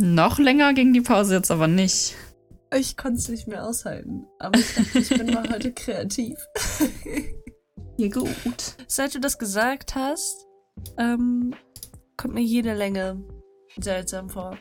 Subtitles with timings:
[0.00, 2.14] Noch länger ging die Pause jetzt aber nicht.
[2.72, 4.26] Ich konnte es nicht mehr aushalten.
[4.38, 6.38] Aber ich dachte, ich bin mal heute kreativ.
[8.00, 8.76] Ja, gut.
[8.86, 10.46] Seit du das gesagt hast,
[10.98, 11.52] ähm,
[12.16, 13.20] kommt mir jede Länge
[13.76, 14.56] seltsam vor.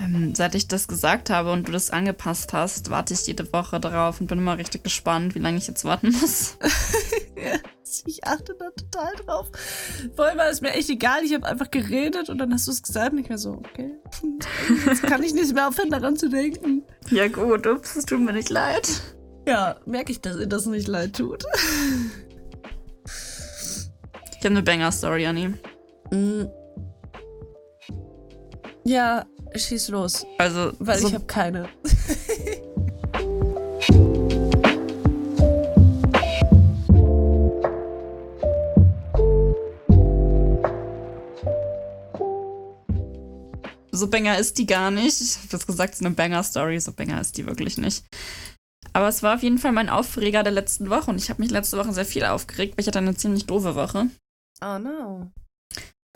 [0.00, 3.78] Ähm, seit ich das gesagt habe und du das angepasst hast, warte ich jede Woche
[3.78, 6.56] drauf und bin immer richtig gespannt, wie lange ich jetzt warten muss.
[7.36, 7.58] ja,
[8.08, 9.50] ich achte da total drauf.
[10.14, 12.82] Vorhin war es mir echt egal, ich habe einfach geredet und dann hast du es
[12.82, 13.92] gesagt und ich war so, okay,
[14.86, 16.84] jetzt kann ich nicht mehr aufhören, daran zu denken.
[17.10, 18.88] Ja gut, ups, es tut mir nicht leid.
[19.46, 21.44] Ja, merke ich, dass ihr das nicht leid tut.
[24.32, 25.54] Ich habe eine Banger-Story, Anni.
[26.10, 26.44] Mm.
[28.84, 30.26] Ja, schieß los.
[30.38, 31.68] Also, Weil so, ich habe keine.
[44.00, 45.20] so Banger ist die gar nicht.
[45.20, 46.80] Ich habe das gesagt, es ist eine Banger-Story.
[46.80, 48.04] So Banger ist die wirklich nicht.
[48.92, 51.50] Aber es war auf jeden Fall mein Aufreger der letzten Woche und ich habe mich
[51.50, 54.10] letzte Woche sehr viel aufgeregt, weil ich hatte eine ziemlich doofe Woche.
[54.62, 55.30] Oh no.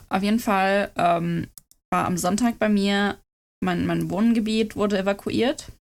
[0.09, 1.47] Auf jeden Fall ähm,
[1.91, 3.17] war am Sonntag bei mir,
[3.63, 5.71] mein, mein Wohngebiet wurde evakuiert.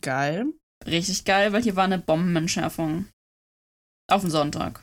[0.00, 0.46] Geil.
[0.84, 3.06] Richtig geil, weil hier war eine Bombenentschärfung.
[4.10, 4.82] Auf den Sonntag.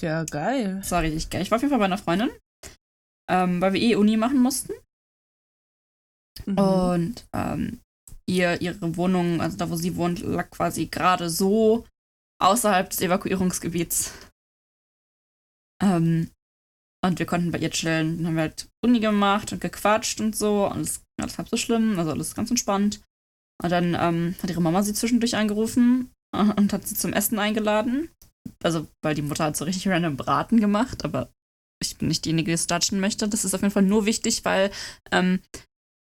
[0.00, 0.76] Ja, geil.
[0.76, 1.42] Das war richtig geil.
[1.42, 2.30] Ich war auf jeden Fall bei einer Freundin,
[3.30, 4.72] ähm, weil wir eh Uni machen mussten.
[6.44, 6.58] Mhm.
[6.58, 7.80] Und ähm,
[8.28, 11.86] ihr, ihre Wohnung, also da, wo sie wohnt, lag quasi gerade so
[12.42, 14.12] außerhalb des Evakuierungsgebiets.
[15.82, 16.30] Ähm,
[17.04, 18.18] und wir konnten bei ihr chillen.
[18.18, 20.66] Dann haben wir halt Uni gemacht und gequatscht und so.
[20.66, 23.00] Alles, alles halb so schlimm, also alles ganz entspannt.
[23.62, 26.10] Und dann ähm, hat ihre Mama sie zwischendurch angerufen
[26.56, 28.10] und hat sie zum Essen eingeladen.
[28.62, 31.30] Also, weil die Mutter hat so richtig random Braten gemacht, aber
[31.80, 33.28] ich bin nicht diejenige, die es datschen möchte.
[33.28, 34.70] Das ist auf jeden Fall nur wichtig, weil
[35.12, 35.40] ähm,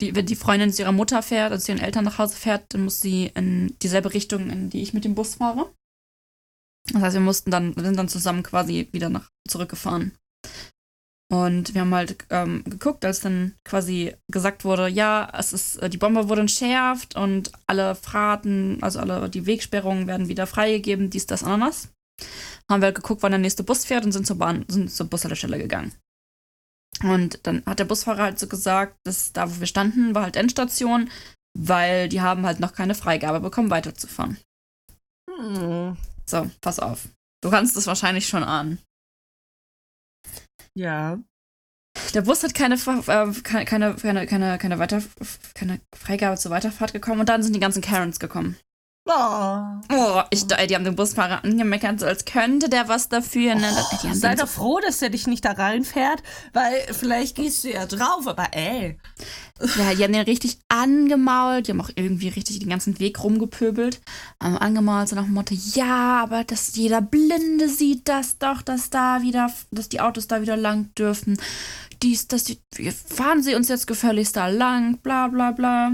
[0.01, 2.73] die, wenn die Freundin zu ihrer Mutter fährt, also zu ihren Eltern nach Hause fährt,
[2.73, 5.73] dann muss sie in dieselbe Richtung, in die ich mit dem Bus fahre.
[6.93, 10.13] Das heißt, wir mussten dann, sind dann zusammen quasi wieder nach zurückgefahren.
[11.31, 15.89] Und wir haben halt ähm, geguckt, als dann quasi gesagt wurde, ja, es ist, äh,
[15.89, 21.27] die Bombe wurde entschärft und alle Fahrten, also alle die Wegsperrungen werden wieder freigegeben, dies,
[21.27, 21.91] das, Ananas.
[22.69, 25.07] Haben wir halt geguckt, wann der nächste Bus fährt und sind zur Bahn, sind zur
[25.07, 25.93] Bushaltestelle gegangen.
[27.03, 30.37] Und dann hat der Busfahrer halt so gesagt, dass da, wo wir standen, war halt
[30.37, 31.11] Endstation,
[31.59, 34.39] weil die haben halt noch keine Freigabe bekommen, weiterzufahren.
[35.29, 35.97] Hm.
[36.27, 37.09] So, pass auf.
[37.43, 38.79] Du kannst es wahrscheinlich schon ahnen.
[40.77, 41.19] Ja.
[42.15, 45.03] Der Bus hat keine, äh, keine, keine, keine, keine, Weiter,
[45.55, 48.57] keine Freigabe zur Weiterfahrt bekommen und dann sind die ganzen Karens gekommen.
[49.13, 50.23] Oh.
[50.31, 53.55] Ich, die haben den Busfahrer angemeckert, so als könnte der was dafür.
[53.55, 53.69] Ne?
[53.73, 56.23] Oh, haben sei doch froh, dass der dich nicht da reinfährt,
[56.53, 58.99] weil vielleicht gehst du ja drauf, aber ey.
[59.79, 64.01] Ja, die haben den richtig angemault, die haben auch irgendwie richtig den ganzen Weg rumgepöbelt.
[64.43, 68.91] Ähm, angemault, so nach dem Motto, ja, aber dass jeder Blinde sieht das doch, dass
[68.91, 71.39] da wieder, dass die Autos da wieder lang dürfen.
[72.03, 72.59] Dies, dass die,
[73.07, 75.93] fahren sie uns jetzt gefälligst da lang, bla bla bla.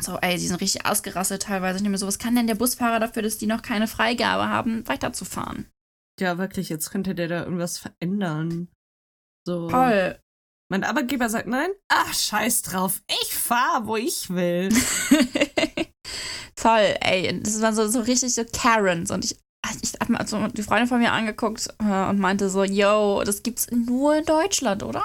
[0.00, 1.76] So, ey, die sind richtig ausgerastet teilweise.
[1.76, 4.86] Ich nehme so, was kann denn der Busfahrer dafür, dass die noch keine Freigabe haben,
[4.88, 5.66] weiterzufahren?
[6.18, 8.68] Ja, wirklich, jetzt könnte der da irgendwas verändern.
[9.46, 9.68] So.
[9.68, 10.18] Toll.
[10.70, 11.70] Mein Arbeitgeber sagt nein?
[11.88, 13.02] Ach, scheiß drauf.
[13.22, 14.68] Ich fahr, wo ich will.
[16.56, 17.40] Toll, ey.
[17.42, 19.10] Das waren so, so richtig so Karens.
[19.10, 19.40] Und ich,
[19.82, 23.42] ich habe mir also die Freundin von mir angeguckt äh, und meinte so, yo, das
[23.42, 25.04] gibt's nur in Deutschland, oder?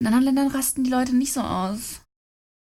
[0.00, 2.00] In anderen Ländern rasten die Leute nicht so aus.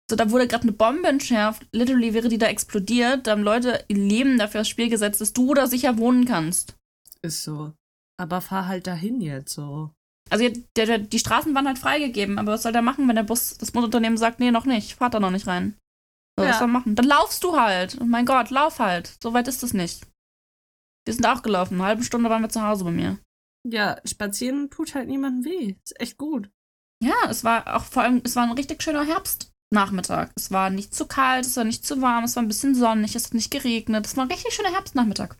[0.09, 1.68] So, da wurde gerade eine Bombe entschärft.
[1.73, 3.28] Literally wäre die da explodiert.
[3.28, 6.75] Da haben Leute ihr Leben dafür aufs Spiel gesetzt, dass du da sicher wohnen kannst.
[7.22, 7.73] Ist so.
[8.19, 9.91] Aber fahr halt dahin jetzt so.
[10.29, 13.23] Also der, der, die Straßen waren halt freigegeben, aber was soll der machen, wenn der
[13.23, 15.78] Bus, das Busunternehmen sagt, nee, noch nicht, fahrt da noch nicht rein.
[16.38, 16.51] So, Ja.
[16.51, 16.95] Was soll er machen?
[16.95, 17.97] Dann laufst du halt.
[18.01, 19.18] Oh mein Gott, lauf halt.
[19.22, 20.06] So weit ist es nicht.
[21.06, 21.75] Wir sind auch gelaufen.
[21.75, 23.19] Eine halbe Stunde waren wir zu Hause bei mir.
[23.66, 25.75] Ja, spazieren tut halt niemandem weh.
[25.84, 26.50] Ist echt gut.
[27.03, 29.06] Ja, es war auch vor allem, es war ein richtig schöner
[29.74, 30.30] Herbstnachmittag.
[30.36, 33.16] Es war nicht zu kalt, es war nicht zu warm, es war ein bisschen sonnig,
[33.16, 34.06] es hat nicht geregnet.
[34.06, 35.36] Es war ein richtig schöner Herbstnachmittag.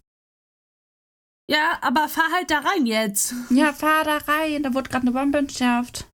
[1.50, 3.34] Ja, aber fahr halt da rein jetzt.
[3.50, 6.10] Ja, fahr da rein, da wurde gerade eine Bombe entschärft.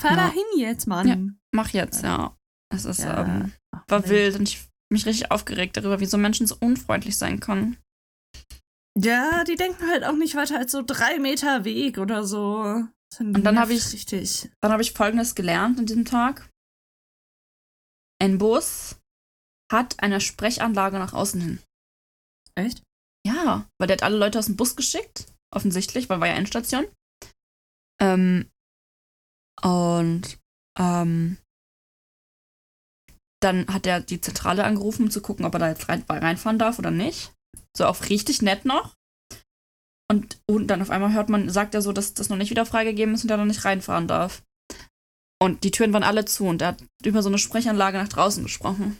[0.00, 0.16] Fahr Ja.
[0.16, 1.08] dahin jetzt, Mann.
[1.08, 1.16] Ja.
[1.52, 2.36] Mach jetzt, ja.
[2.74, 3.24] Es ist, Ja.
[3.24, 3.52] ähm,
[3.88, 4.10] war Mensch.
[4.10, 7.76] wild und ich mich richtig aufgeregt darüber, wie so Menschen so unfreundlich sein können.
[8.98, 12.84] Ja, die denken halt auch nicht weiter als so drei Meter Weg oder so.
[13.20, 14.50] Und dann hab ich- Richtig.
[14.60, 16.48] Dann habe ich Folgendes gelernt an diesem Tag.
[18.24, 18.96] Ein Bus
[19.70, 21.62] hat eine Sprechanlage nach außen hin.
[22.54, 22.82] Echt?
[23.26, 26.86] Ja, weil der hat alle Leute aus dem Bus geschickt, offensichtlich, weil war ja Endstation.
[28.00, 28.50] Ähm,
[29.62, 30.38] Und
[30.78, 31.36] ähm,
[33.42, 36.58] dann hat er die Zentrale angerufen, um zu gucken, ob er da jetzt rein, reinfahren
[36.58, 37.34] darf oder nicht.
[37.76, 38.94] So auf richtig nett noch.
[40.10, 42.64] Und, und dann auf einmal hört man, sagt er so, dass das noch nicht wieder
[42.64, 44.42] freigegeben ist und er noch nicht reinfahren darf.
[45.44, 48.42] Und die Türen waren alle zu und er hat über so eine Sprechanlage nach draußen
[48.42, 48.98] gesprochen.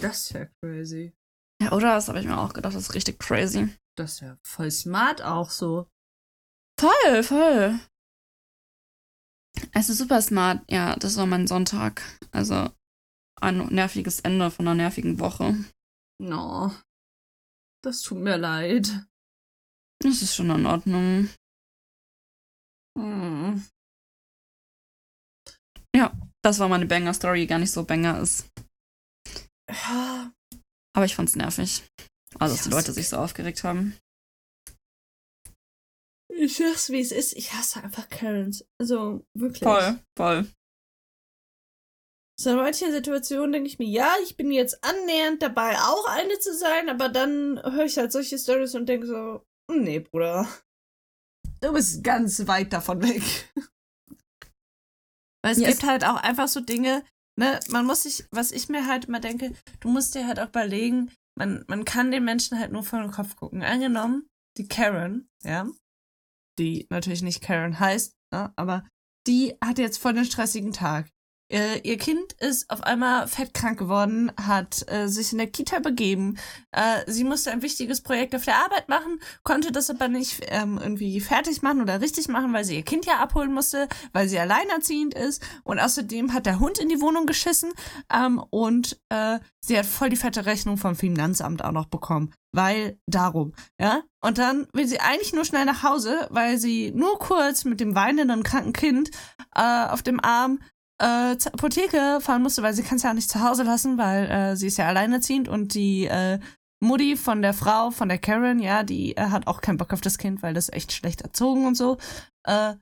[0.00, 1.12] Das ist ja crazy.
[1.62, 1.94] Ja, oder?
[1.94, 3.72] Das habe ich mir auch gedacht, das ist richtig crazy.
[3.96, 5.86] Das ist ja voll smart auch so.
[6.80, 7.78] Voll, voll.
[9.72, 10.68] Es ist super smart.
[10.68, 12.02] Ja, das war mein Sonntag.
[12.32, 12.72] Also
[13.40, 15.54] ein nerviges Ende von einer nervigen Woche.
[16.20, 16.74] No.
[17.84, 19.06] Das tut mir leid.
[20.00, 21.28] Das ist schon in Ordnung.
[22.98, 23.64] Hm.
[25.94, 26.12] Ja,
[26.42, 28.46] das war meine Banger-Story, die gar nicht so Banger ist.
[30.96, 31.82] Aber ich fand's nervig.
[32.38, 33.96] Also, dass die Leute sich so aufgeregt haben.
[36.28, 37.34] Ich sag's, wie es ist.
[37.34, 38.64] Ich hasse einfach Karens.
[38.80, 39.62] Also, wirklich.
[39.62, 40.46] Voll, voll.
[42.38, 46.36] So in manchen Situationen denke ich mir, ja, ich bin jetzt annähernd dabei, auch eine
[46.40, 50.48] zu sein, aber dann höre ich halt solche Stories und denke so, nee, Bruder.
[51.60, 53.22] Du bist ganz weit davon weg.
[55.44, 57.04] Weil es Ja, gibt halt auch einfach so Dinge,
[57.38, 60.48] ne, man muss sich, was ich mir halt immer denke, du musst dir halt auch
[60.48, 63.62] überlegen, man, man kann den Menschen halt nur vor den Kopf gucken.
[63.62, 64.26] Angenommen,
[64.56, 65.68] die Karen, ja,
[66.58, 68.88] die natürlich nicht Karen heißt, ne, aber
[69.26, 71.10] die hat jetzt voll den stressigen Tag.
[71.54, 76.36] Äh, ihr Kind ist auf einmal fettkrank geworden, hat äh, sich in der Kita begeben.
[76.72, 80.80] Äh, sie musste ein wichtiges Projekt auf der Arbeit machen, konnte das aber nicht ähm,
[80.82, 84.40] irgendwie fertig machen oder richtig machen, weil sie ihr Kind ja abholen musste, weil sie
[84.40, 85.46] alleinerziehend ist.
[85.62, 87.72] Und außerdem hat der Hund in die Wohnung geschissen
[88.12, 92.34] ähm, und äh, sie hat voll die fette Rechnung vom Finanzamt auch noch bekommen.
[92.50, 94.02] Weil darum, ja.
[94.20, 97.94] Und dann will sie eigentlich nur schnell nach Hause, weil sie nur kurz mit dem
[97.94, 99.10] weinenden kranken Kind
[99.54, 100.60] äh, auf dem Arm
[100.98, 104.30] äh, zur Apotheke fahren musste, weil sie kann es ja nicht zu Hause lassen, weil
[104.30, 106.38] äh, sie ist ja alleinerziehend und die äh,
[106.82, 110.00] Mutti von der Frau, von der Karen, ja, die äh, hat auch keinen Bock auf
[110.00, 111.98] das Kind, weil das echt schlecht erzogen und so.
[112.46, 112.74] Äh,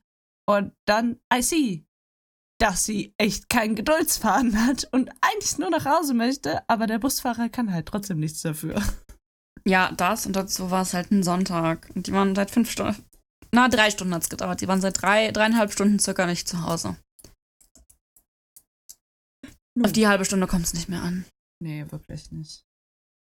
[0.47, 1.85] und dann, I see,
[2.59, 7.49] dass sie echt keinen Geduldsfaden hat und eigentlich nur nach Hause möchte, aber der Busfahrer
[7.49, 8.81] kann halt trotzdem nichts dafür.
[9.65, 11.89] Ja, das und dazu war es halt ein Sonntag.
[11.95, 13.03] Und die waren seit fünf Stunden.
[13.51, 14.61] Na, drei Stunden hat's gedauert.
[14.61, 16.97] Die waren seit drei, dreieinhalb Stunden circa nicht zu Hause.
[19.81, 21.25] Auf die halbe Stunde kommt es nicht mehr an.
[21.61, 22.63] Nee, wirklich nicht.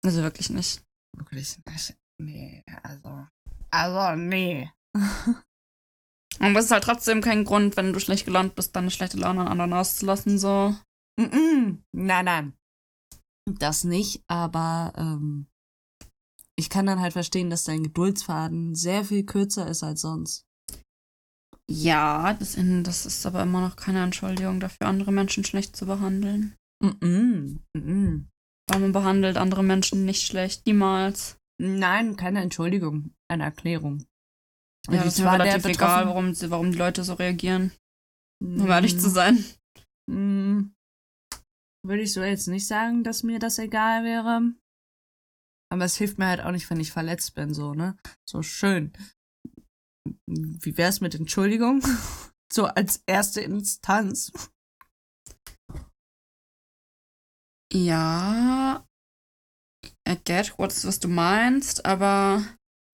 [0.04, 0.82] Also wirklich nicht.
[1.16, 1.96] Wirklich nicht.
[2.20, 3.26] Nee, also.
[3.70, 4.70] Also, nee.
[6.40, 9.42] Und das ist halt trotzdem kein Grund, wenn du schlecht gelaunt bist, deine schlechte Laune
[9.42, 10.74] an anderen auszulassen, so.
[11.20, 11.78] Mm-mm.
[11.92, 12.52] Nein, nein.
[13.48, 15.46] Das nicht, aber ähm,
[16.58, 20.46] ich kann dann halt verstehen, dass dein Geduldsfaden sehr viel kürzer ist als sonst.
[21.74, 26.54] Ja, das, das ist aber immer noch keine Entschuldigung dafür, andere Menschen schlecht zu behandeln.
[26.84, 27.60] Mm-mm.
[27.74, 28.26] Mm-mm.
[28.68, 31.38] Weil man behandelt andere Menschen nicht schlecht, niemals.
[31.58, 34.04] Nein, keine Entschuldigung, eine Erklärung.
[34.86, 37.72] Ja, Und das ist mir relativ egal, warum, warum die Leute so reagieren,
[38.42, 39.42] um ehrlich zu sein.
[40.10, 40.72] Mm,
[41.86, 44.52] Würde ich so jetzt nicht sagen, dass mir das egal wäre.
[45.72, 47.96] Aber es hilft mir halt auch nicht, wenn ich verletzt bin, so, ne?
[48.28, 48.92] So schön.
[50.26, 51.82] Wie wär's mit Entschuldigung?
[52.54, 54.30] So als erste Instanz.
[57.72, 58.86] Ja,
[60.06, 62.44] I get what, was du meinst, aber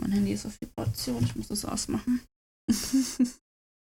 [0.01, 2.23] mein Handy ist auf Vibration, ich muss das ausmachen.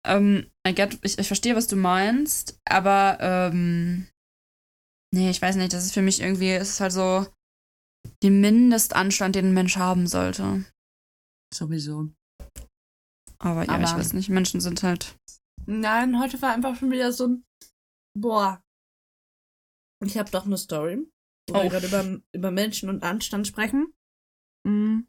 [0.07, 4.07] ähm, I get, ich, ich verstehe, was du meinst, aber ähm,
[5.13, 7.27] nee, ich weiß nicht, das ist für mich irgendwie, es ist halt so
[8.23, 10.65] die Mindestanstand, den ein Mensch haben sollte.
[11.53, 12.09] Sowieso.
[13.39, 15.17] Aber ja, ich Aber- weiß nicht, Menschen sind halt.
[15.65, 17.43] Nein, heute war einfach schon wieder so ein.
[18.17, 18.61] Boah.
[20.03, 21.07] Ich habe doch eine Story,
[21.49, 21.63] wo Oh.
[21.63, 23.93] wir gerade über, über Menschen und Anstand sprechen.
[24.65, 25.01] Mm.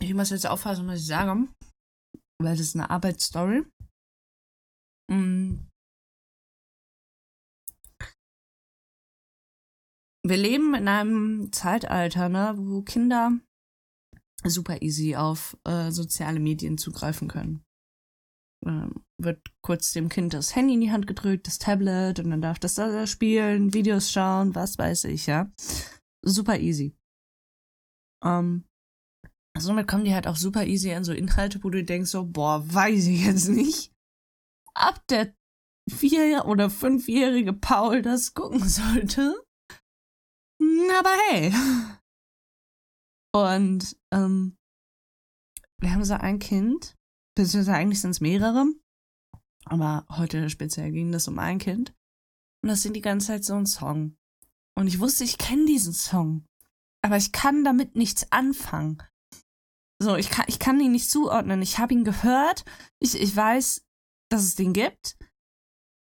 [0.00, 1.46] Ich muss jetzt aufpassen, was ich sage,
[2.40, 3.64] weil das ist eine Arbeitsstory.
[5.10, 5.58] Mm.
[10.24, 13.38] Wir leben in einem Zeitalter, ne, wo Kinder
[14.50, 17.64] super easy auf äh, soziale Medien zugreifen können
[18.66, 22.42] ähm, wird kurz dem Kind das Handy in die Hand gedrückt, das Tablet und dann
[22.42, 25.50] darf das da spielen, Videos schauen, was weiß ich, ja.
[26.24, 26.96] Super easy.
[28.24, 28.64] Ähm,
[29.58, 32.62] somit kommen die halt auch super easy an so Inhalte, wo du denkst so, boah,
[32.72, 33.92] weiß ich jetzt nicht,
[34.74, 35.34] ob der
[35.90, 39.44] vier- oder fünfjährige Paul das gucken sollte.
[40.60, 41.52] Hm, Aber hey.
[43.34, 44.56] Und ähm,
[45.78, 46.96] wir haben so ein Kind,
[47.34, 48.66] beziehungsweise eigentlich sind es mehrere.
[49.64, 51.94] Aber heute speziell ging das um ein Kind.
[52.62, 54.16] Und das sind die ganze Zeit so ein Song.
[54.76, 56.46] Und ich wusste, ich kenne diesen Song.
[57.02, 59.02] Aber ich kann damit nichts anfangen.
[60.00, 61.62] So, ich kann, ich kann ihn nicht zuordnen.
[61.62, 62.64] Ich habe ihn gehört.
[63.00, 63.84] Ich, ich weiß,
[64.30, 65.16] dass es den gibt.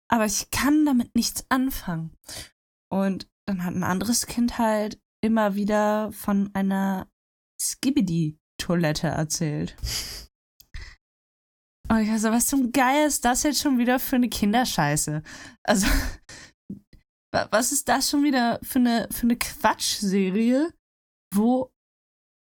[0.08, 2.16] Aber ich kann damit nichts anfangen.
[2.90, 7.10] Und dann hat ein anderes Kind halt immer wieder von einer
[7.70, 9.76] Skibidi-Toilette erzählt.
[11.88, 15.22] Und ich so, was zum Geil ist das jetzt schon wieder für eine Kinderscheiße?
[15.62, 15.86] Also,
[17.50, 20.72] was ist das schon wieder für eine, für eine Quatschserie,
[21.34, 21.72] wo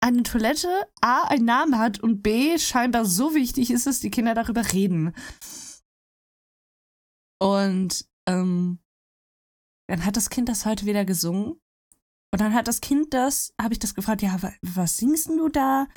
[0.02, 0.70] eine Toilette
[1.02, 5.16] A einen Namen hat und B scheinbar so wichtig ist, dass die Kinder darüber reden.
[7.42, 8.80] Und ähm,
[9.88, 11.60] dann hat das Kind das heute wieder gesungen.
[12.36, 15.88] Und dann hat das Kind das, habe ich das gefragt, ja, was singst du da?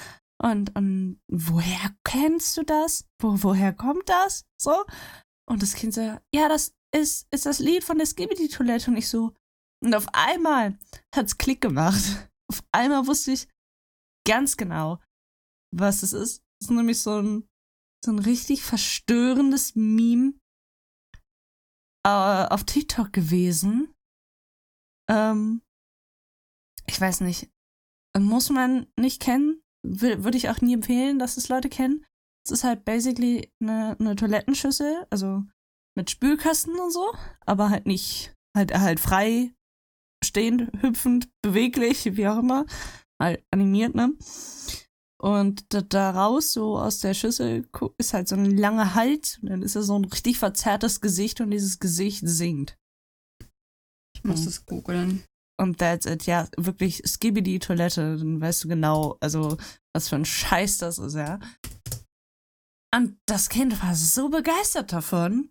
[0.40, 3.08] Und, und woher kennst du das?
[3.20, 4.46] Wo, woher kommt das?
[4.56, 4.84] So.
[5.50, 6.00] Und das Kind so,
[6.32, 8.88] ja, das ist, ist das Lied von der Skibidi-Toilette.
[8.88, 9.34] Und ich so,
[9.84, 10.78] und auf einmal
[11.12, 12.30] hat's Klick gemacht.
[12.50, 13.48] Auf einmal wusste ich
[14.24, 15.00] ganz genau,
[15.74, 16.44] was es ist.
[16.62, 17.48] Es ist nämlich so ein,
[18.04, 20.34] so ein richtig verstörendes Meme
[22.06, 23.92] äh, auf TikTok gewesen.
[25.10, 25.62] Ähm,
[26.88, 27.48] ich weiß nicht.
[28.16, 32.04] Muss man nicht kennen würde ich auch nie empfehlen, dass es Leute kennen.
[32.46, 35.44] Es ist halt basically eine, eine Toilettenschüssel, also
[35.96, 37.12] mit Spülkasten und so,
[37.44, 39.52] aber halt nicht, halt, halt frei,
[40.24, 42.66] stehend, hüpfend, beweglich, wie auch immer,
[43.20, 44.12] halt animiert, ne?
[45.20, 47.68] Und da, da raus, so aus der Schüssel,
[47.98, 49.40] ist halt so ein langer Hals.
[49.42, 52.78] Und dann ist er so ein richtig verzerrtes Gesicht und dieses Gesicht singt.
[54.14, 55.24] Ich muss das googeln.
[55.60, 56.26] Und that's it.
[56.26, 58.16] Ja, wirklich skibidi Toilette.
[58.16, 59.56] Dann weißt du genau, also,
[59.92, 61.40] was für ein Scheiß das ist, ja.
[62.94, 65.50] Und das Kind war so begeistert davon.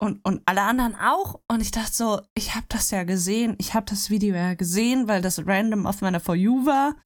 [0.00, 1.40] Und, und alle anderen auch.
[1.48, 3.54] Und ich dachte so, ich habe das ja gesehen.
[3.58, 6.96] Ich habe das Video ja gesehen, weil das random auf meiner For You war.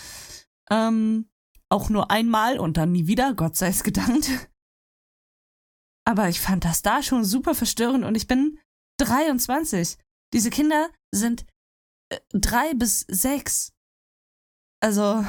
[0.70, 1.28] Ähm,
[1.68, 4.48] auch nur einmal und dann nie wieder, Gott sei es gedankt.
[6.06, 8.58] Aber ich fand das da schon super verstörend und ich bin
[8.98, 9.98] 23.
[10.32, 11.44] Diese Kinder sind
[12.32, 13.72] drei bis sechs.
[14.80, 15.24] Also.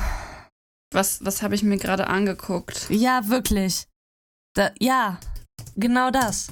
[0.94, 2.88] Was, was habe ich mir gerade angeguckt?
[2.90, 3.88] Ja, wirklich.
[4.56, 5.20] Da, ja,
[5.76, 6.48] genau das.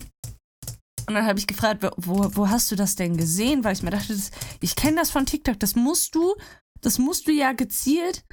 [1.07, 3.63] Und dann habe ich gefragt, wo, wo hast du das denn gesehen?
[3.63, 5.59] Weil ich mir dachte, das, ich kenne das von TikTok.
[5.59, 6.35] Das musst du,
[6.81, 8.25] das musst du ja gezielt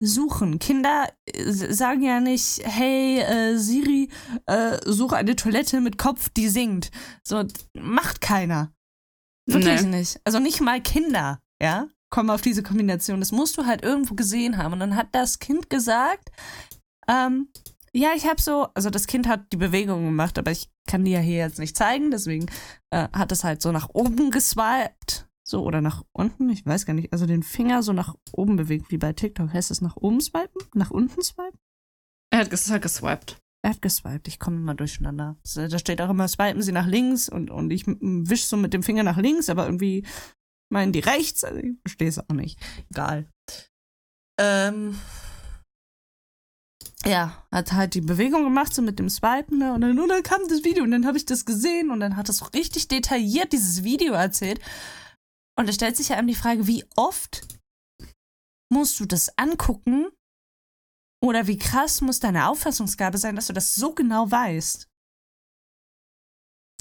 [0.00, 0.58] suchen.
[0.58, 4.10] Kinder äh, sagen ja nicht, hey äh, Siri,
[4.46, 6.90] äh, suche eine Toilette mit Kopf, die singt.
[7.26, 8.72] So macht keiner.
[9.46, 9.98] Wirklich nee.
[9.98, 10.20] nicht.
[10.24, 13.20] Also nicht mal Kinder, ja, kommen auf diese Kombination.
[13.20, 14.72] Das musst du halt irgendwo gesehen haben.
[14.72, 16.30] Und dann hat das Kind gesagt,
[17.08, 17.48] ähm,
[17.92, 21.12] ja, ich habe so, also das Kind hat die Bewegung gemacht, aber ich kann die
[21.12, 22.46] ja hier jetzt nicht zeigen, deswegen
[22.90, 26.94] äh, hat es halt so nach oben geswiped, so oder nach unten, ich weiß gar
[26.94, 29.52] nicht, also den Finger so nach oben bewegt, wie bei TikTok.
[29.52, 30.62] Heißt es nach oben swipen?
[30.74, 31.58] Nach unten swipen?
[32.30, 33.40] Er hat, es hat geswiped.
[33.64, 35.38] Er hat geswiped, ich komme immer durcheinander.
[35.54, 38.82] Da steht auch immer, swipen Sie nach links und, und ich wisch so mit dem
[38.82, 40.06] Finger nach links, aber irgendwie
[40.70, 41.44] meinen die rechts.
[41.44, 42.60] Also ich verstehe es auch nicht.
[42.90, 43.26] Egal.
[44.38, 44.98] Ähm,
[47.06, 49.72] ja, hat halt die Bewegung gemacht, so mit dem Swipen, ne?
[49.72, 52.16] Und dann, und dann kam das Video und dann habe ich das gesehen und dann
[52.16, 54.60] hat so richtig detailliert dieses Video erzählt.
[55.58, 57.46] Und da stellt sich ja einem die Frage, wie oft
[58.70, 60.08] musst du das angucken,
[61.24, 64.86] oder wie krass muss deine Auffassungsgabe sein, dass du das so genau weißt?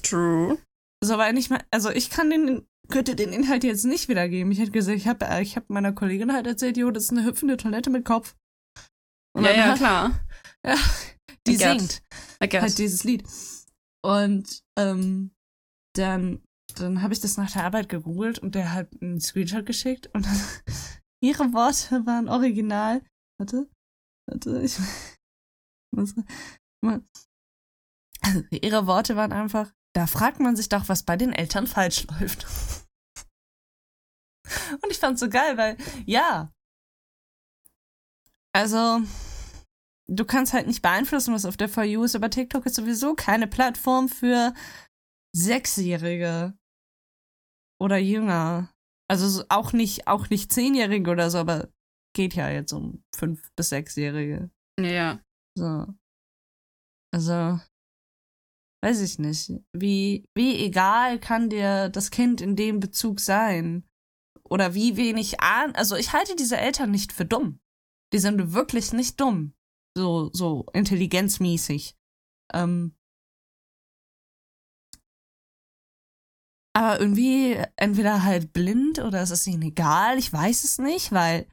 [0.04, 0.58] True.
[1.02, 4.52] So, weil nicht mal, also ich kann den, könnte den Inhalt jetzt nicht wiedergeben.
[4.52, 7.24] Ich hätte gesagt, ich habe ich hab meiner Kollegin halt erzählt, jo, das ist eine
[7.24, 8.36] hüpfende Toilette mit Kopf.
[9.34, 10.20] Und ja, ja, hat, klar.
[10.66, 10.78] Ja,
[11.46, 12.02] die I singt
[12.42, 13.24] halt dieses Lied.
[14.02, 15.32] Und ähm,
[15.96, 16.42] dann,
[16.76, 20.26] dann habe ich das nach der Arbeit gegoogelt und der hat einen Screenshot geschickt und
[20.26, 20.42] dann,
[21.24, 23.02] ihre Worte waren original.
[23.38, 23.68] Warte.
[24.28, 24.78] Warte, ich
[25.96, 26.16] muss
[26.84, 27.04] mal.
[28.22, 32.08] Also ihre Worte waren einfach, da fragt man sich doch, was bei den Eltern falsch
[32.08, 32.46] läuft.
[34.82, 36.52] Und ich fand's so geil, weil, ja.
[38.56, 39.02] Also,
[40.08, 43.16] du kannst halt nicht beeinflussen, was auf der For You ist, aber TikTok ist sowieso
[43.16, 44.54] keine Plattform für
[45.36, 46.58] Sechsjährige
[47.82, 48.70] oder jünger.
[49.10, 51.70] Also auch nicht, auch nicht Zehnjährige oder so, aber
[52.14, 54.50] geht ja jetzt um fünf bis sechsjährige.
[54.80, 55.20] Ja.
[55.58, 55.88] So.
[57.14, 57.60] Also,
[58.84, 59.52] weiß ich nicht.
[59.76, 63.88] Wie, wie egal kann dir das Kind in dem Bezug sein?
[64.44, 65.76] Oder wie wenig ahn.
[65.76, 67.60] Also, ich halte diese Eltern nicht für dumm.
[68.14, 69.54] Die sind wirklich nicht dumm.
[69.96, 71.96] So, so intelligenzmäßig.
[72.54, 72.96] Ähm,
[76.76, 81.48] aber irgendwie entweder halt blind oder ist es ihnen egal, ich weiß es nicht, weil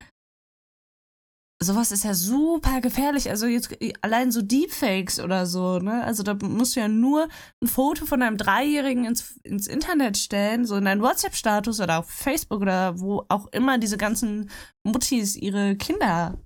[1.62, 3.28] sowas ist ja super gefährlich.
[3.28, 6.02] Also jetzt allein so Deepfakes oder so, ne?
[6.04, 7.28] Also da musst du ja nur
[7.62, 12.10] ein Foto von einem Dreijährigen ins, ins Internet stellen, so in deinen WhatsApp-Status oder auf
[12.10, 14.50] Facebook oder wo auch immer diese ganzen
[14.84, 16.38] Muttis ihre Kinder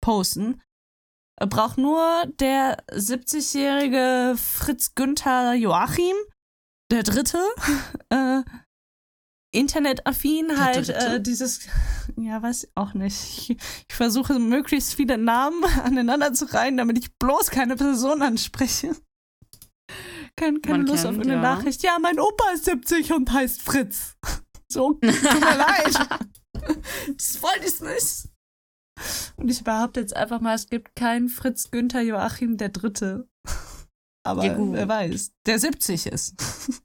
[0.00, 0.62] posten.
[1.36, 6.16] Braucht nur der 70-jährige Fritz Günther Joachim,
[6.92, 7.42] der Dritte,
[8.10, 8.42] äh,
[9.52, 11.60] internetaffin halt äh, dieses,
[12.16, 13.16] ja, weiß ich auch nicht.
[13.16, 18.94] Ich, ich, versuche möglichst viele Namen aneinander zu reihen, damit ich bloß keine Person anspreche.
[20.36, 21.40] Kein, keine Man Lust kennt, auf eine ja.
[21.40, 21.82] Nachricht.
[21.82, 24.16] Ja, mein Opa ist 70 und heißt Fritz.
[24.72, 26.20] So, tut mir leid.
[27.16, 28.28] Das wollte ich nicht.
[29.36, 33.28] Und ich behaupte jetzt einfach mal, es gibt keinen Fritz Günther Joachim der Dritte.
[34.24, 36.82] Aber ja, wer weiß, der 70 ist.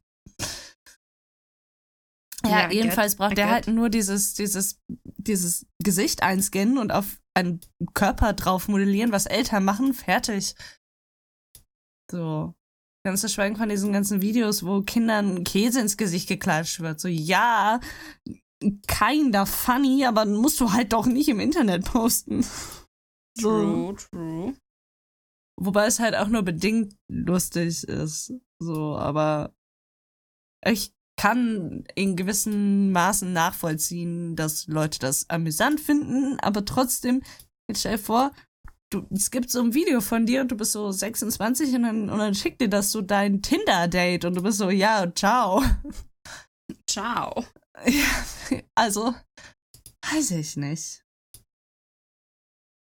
[2.50, 4.80] Ja, ja jedenfalls braucht er halt nur dieses, dieses,
[5.18, 7.60] dieses Gesicht einscannen und auf einen
[7.94, 10.56] Körper drauf modellieren, was Eltern machen, fertig.
[12.12, 12.54] So.
[13.06, 17.00] Ganz zu schweigen von diesen ganzen Videos, wo Kindern Käse ins Gesicht geklatscht wird.
[17.00, 17.80] So, ja,
[18.88, 22.46] kinder funny, aber musst du halt doch nicht im Internet posten.
[23.38, 23.50] So.
[23.50, 24.58] True, true.
[25.60, 28.34] Wobei es halt auch nur bedingt lustig ist.
[28.60, 29.54] So, aber
[30.66, 30.95] ich
[31.26, 37.24] kann in gewissen Maßen nachvollziehen, dass Leute das amüsant finden, aber trotzdem,
[37.68, 38.32] jetzt stell dir vor,
[38.94, 42.10] du, es gibt so ein Video von dir und du bist so 26 und dann,
[42.12, 45.64] und dann schickt dir das so dein Tinder-Date und du bist so, ja, ciao.
[46.88, 47.44] Ciao.
[47.88, 49.16] Ja, also,
[50.12, 51.04] weiß ich nicht.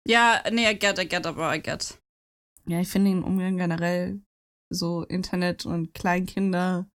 [0.07, 2.01] Ja, nee, I get, I get, aber I get.
[2.65, 4.21] Ja, ich finde den Umgang generell
[4.69, 6.90] so Internet und Kleinkinder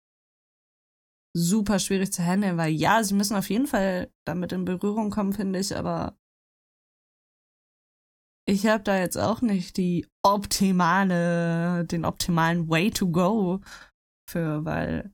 [1.36, 5.34] super schwierig zu handeln, weil ja, sie müssen auf jeden Fall damit in Berührung kommen,
[5.34, 6.18] finde ich, aber
[8.48, 13.62] ich habe da jetzt auch nicht die optimale, den optimalen Way to go
[14.30, 15.14] für, weil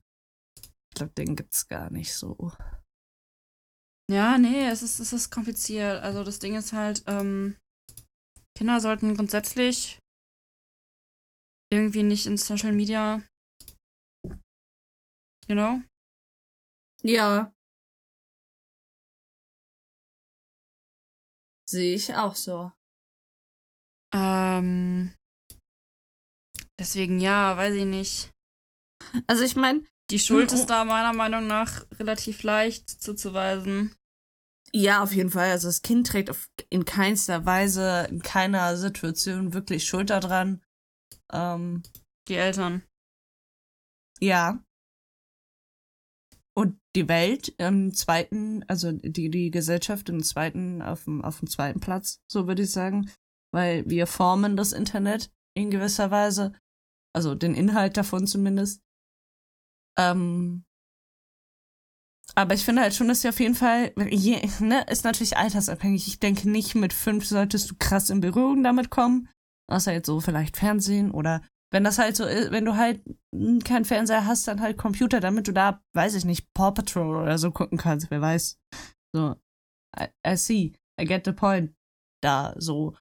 [0.63, 2.51] ich glaube, den gibt's gar nicht so.
[4.11, 6.01] Ja, nee, es ist, es ist kompliziert.
[6.01, 7.55] Also das Ding ist halt, ähm,
[8.57, 9.99] Kinder sollten grundsätzlich
[11.71, 13.21] irgendwie nicht in Social Media,
[15.47, 15.81] you know,
[17.03, 17.53] ja.
[21.69, 22.71] Sehe ich auch so.
[24.13, 25.13] Ähm.
[26.79, 28.31] Deswegen ja, weiß ich nicht.
[29.27, 29.83] Also ich meine.
[30.09, 33.95] Die Schuld ist da meiner Meinung nach relativ leicht zuzuweisen.
[34.73, 35.51] Ja, auf jeden Fall.
[35.51, 36.31] Also das Kind trägt
[36.71, 40.63] in keinster Weise, in keiner Situation wirklich Schuld daran.
[41.31, 41.83] Ähm,
[42.27, 42.83] die Eltern.
[44.19, 44.59] Ja
[46.95, 51.79] die Welt im zweiten, also die, die Gesellschaft im zweiten, auf dem, auf dem zweiten
[51.79, 53.11] Platz, so würde ich sagen.
[53.51, 56.53] Weil wir formen das Internet in gewisser Weise.
[57.15, 58.81] Also den Inhalt davon zumindest.
[59.97, 60.65] Ähm,
[62.35, 66.07] aber ich finde halt schon, dass sie auf jeden Fall, je, ne, ist natürlich altersabhängig.
[66.07, 69.29] Ich denke nicht, mit fünf solltest du krass in Berührung damit kommen.
[69.67, 73.01] Außer jetzt so vielleicht Fernsehen oder wenn das halt so ist, wenn du halt
[73.63, 77.37] keinen Fernseher hast, dann halt Computer, damit du da, weiß ich nicht, Paw Patrol oder
[77.37, 78.59] so gucken kannst, wer weiß.
[79.13, 79.35] So,
[79.97, 81.73] I, I see, I get the point.
[82.21, 82.95] Da, so.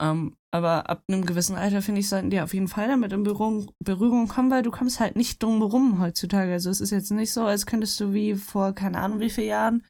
[0.00, 3.12] Um, ähm, aber ab einem gewissen Alter, finde ich, sollten die auf jeden Fall damit
[3.12, 6.52] in Berührung, Berührung kommen, weil du kommst halt nicht drum herum heutzutage.
[6.52, 9.48] Also es ist jetzt nicht so, als könntest du wie vor keine Ahnung wie vielen
[9.48, 9.86] Jahren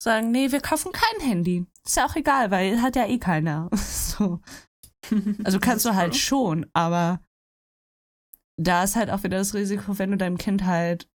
[0.00, 1.66] sagen, nee, wir kaufen kein Handy.
[1.84, 3.68] Ist ja auch egal, weil hat ja eh keiner.
[3.74, 4.40] so.
[5.42, 7.20] Also kannst du halt schon, aber
[8.56, 11.08] da ist halt auch wieder das Risiko, wenn du deinem Kind halt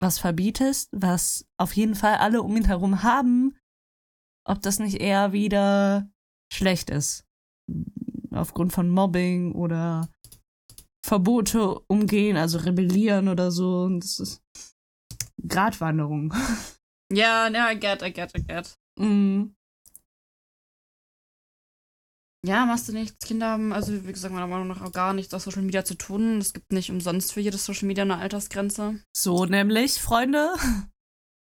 [0.00, 3.56] was verbietest, was auf jeden Fall alle um ihn herum haben,
[4.46, 6.10] ob das nicht eher wieder
[6.52, 7.26] schlecht ist.
[8.30, 10.08] Aufgrund von Mobbing oder
[11.04, 13.82] Verbote umgehen, also rebellieren oder so.
[13.82, 14.42] Und das ist
[15.46, 16.34] Gratwanderung.
[17.12, 18.76] Ja, ja, I get, I get, I get.
[18.98, 19.55] Mm.
[22.46, 23.26] Ja, machst du nichts.
[23.26, 25.96] Kinder haben, also wie gesagt, meiner Meinung nach auch gar nichts auf Social Media zu
[25.96, 26.38] tun.
[26.38, 29.00] Es gibt nicht umsonst für jedes Social Media eine Altersgrenze.
[29.16, 30.54] So nämlich, Freunde.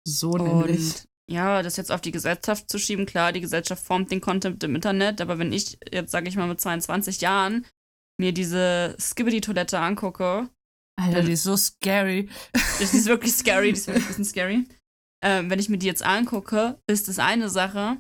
[0.08, 1.04] So Und nämlich.
[1.30, 4.76] Ja, das jetzt auf die Gesellschaft zu schieben, klar, die Gesellschaft formt den Content im
[4.76, 7.66] Internet, aber wenn ich jetzt, sage ich mal, mit 22 Jahren
[8.20, 10.50] mir diese Skibbity-Toilette angucke.
[10.98, 12.30] Alter, die ist so scary.
[12.54, 14.66] Das ist wirklich scary, die ist wirklich ein bisschen scary.
[15.24, 17.98] Ähm, wenn ich mir die jetzt angucke, ist das eine Sache.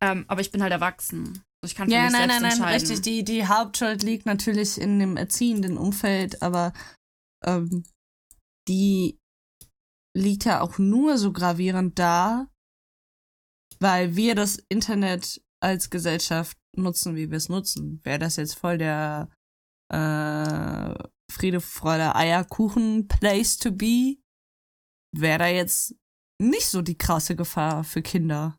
[0.00, 1.44] Ähm, aber ich bin halt erwachsen.
[1.64, 2.74] Ich kann für Ja, mich nein, selbst nein, nein, entscheiden.
[2.80, 3.00] richtig.
[3.02, 6.72] Die, die Hauptschuld liegt natürlich in dem erziehenden Umfeld, aber
[7.44, 7.84] ähm,
[8.68, 9.18] die
[10.16, 12.48] liegt ja auch nur so gravierend da,
[13.80, 18.00] weil wir das Internet als Gesellschaft nutzen, wie wir es nutzen.
[18.04, 19.30] Wäre das jetzt voll der
[19.92, 20.94] äh,
[21.30, 24.18] Friede, Freude, Eierkuchen Place to be,
[25.16, 25.94] wäre da jetzt
[26.40, 28.58] nicht so die krasse Gefahr für Kinder.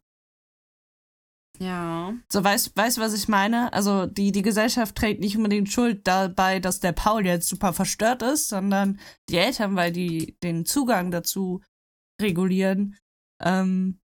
[1.62, 2.14] Ja.
[2.32, 3.72] So, weißt weißt du, was ich meine?
[3.74, 8.22] Also, die, die Gesellschaft trägt nicht unbedingt Schuld dabei, dass der Paul jetzt super verstört
[8.22, 11.62] ist, sondern die Eltern, weil die den Zugang dazu
[12.22, 12.98] regulieren.
[13.42, 14.00] Ähm,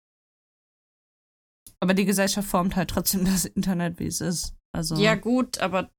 [1.82, 4.56] aber die Gesellschaft formt halt trotzdem das Internet, wie es ist.
[4.74, 5.90] Also, Ja, gut, aber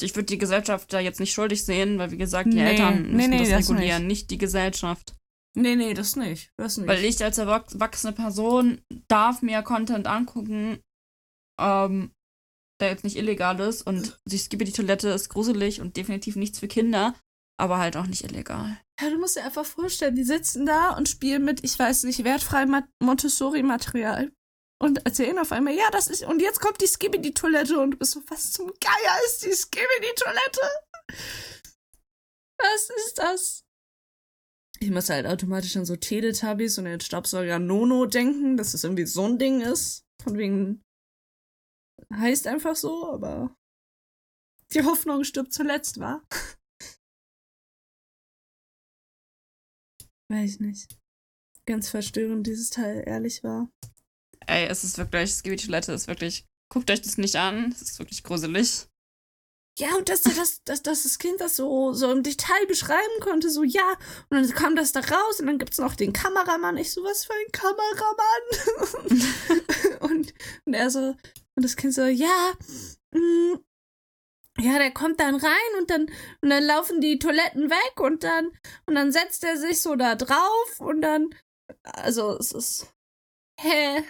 [0.00, 3.02] ich würde die Gesellschaft da jetzt nicht schuldig sehen, weil, wie gesagt, die Nee, Eltern
[3.02, 4.30] nee, müssen nee, das das regulieren, nicht.
[4.30, 5.14] die Gesellschaft.
[5.54, 6.50] Nee, nee, das nicht.
[6.56, 6.88] Das nicht.
[6.88, 10.80] Weil ich als erwachs- erwachsene Person darf mir Content angucken,
[11.60, 12.12] ähm,
[12.80, 16.58] der jetzt nicht illegal ist und ich gebe die Toilette ist gruselig und definitiv nichts
[16.58, 17.14] für Kinder,
[17.60, 18.76] aber halt auch nicht illegal.
[19.00, 22.24] Ja, du musst dir einfach vorstellen, die sitzen da und spielen mit, ich weiß nicht,
[22.24, 24.32] wertfreiem Ma- Montessori-Material.
[24.80, 28.12] Und erzählen auf einmal, ja, das ist, und jetzt kommt die Skibidi-Toilette und du bist
[28.12, 30.60] so, was zum Geier ist die Skibidi-Toilette?
[32.58, 33.64] Was ist das?
[34.82, 39.06] Ich muss halt automatisch an so Teletubbies und den Staubsauger Nono denken, dass es irgendwie
[39.06, 40.04] so ein Ding ist.
[40.20, 40.82] Von wegen,
[42.12, 43.56] heißt einfach so, aber
[44.72, 46.20] die Hoffnung stirbt zuletzt, wa?
[50.28, 50.98] Weiß nicht.
[51.64, 53.70] Ganz verstörend, dieses Teil, ehrlich war.
[54.48, 57.70] Ey, es ist wirklich, es gibt die Toilette ist wirklich, guckt euch das nicht an,
[57.70, 58.88] es ist wirklich gruselig.
[59.78, 63.48] Ja, und dass, dass, dass, dass das Kind das so, so im Detail beschreiben konnte,
[63.48, 63.96] so ja,
[64.28, 66.76] und dann kam das da raus und dann gibt's noch den Kameramann.
[66.76, 68.40] Ich so, was für ein Kameramann?
[70.10, 70.34] und,
[70.66, 71.16] und er so,
[71.54, 72.52] und das Kind so, ja,
[73.14, 73.54] mm,
[74.58, 76.02] ja, der kommt dann rein und dann,
[76.42, 78.50] und dann laufen die Toiletten weg und dann,
[78.86, 81.34] und dann setzt er sich so da drauf und dann,
[81.82, 82.92] also es ist,
[83.58, 84.04] hä?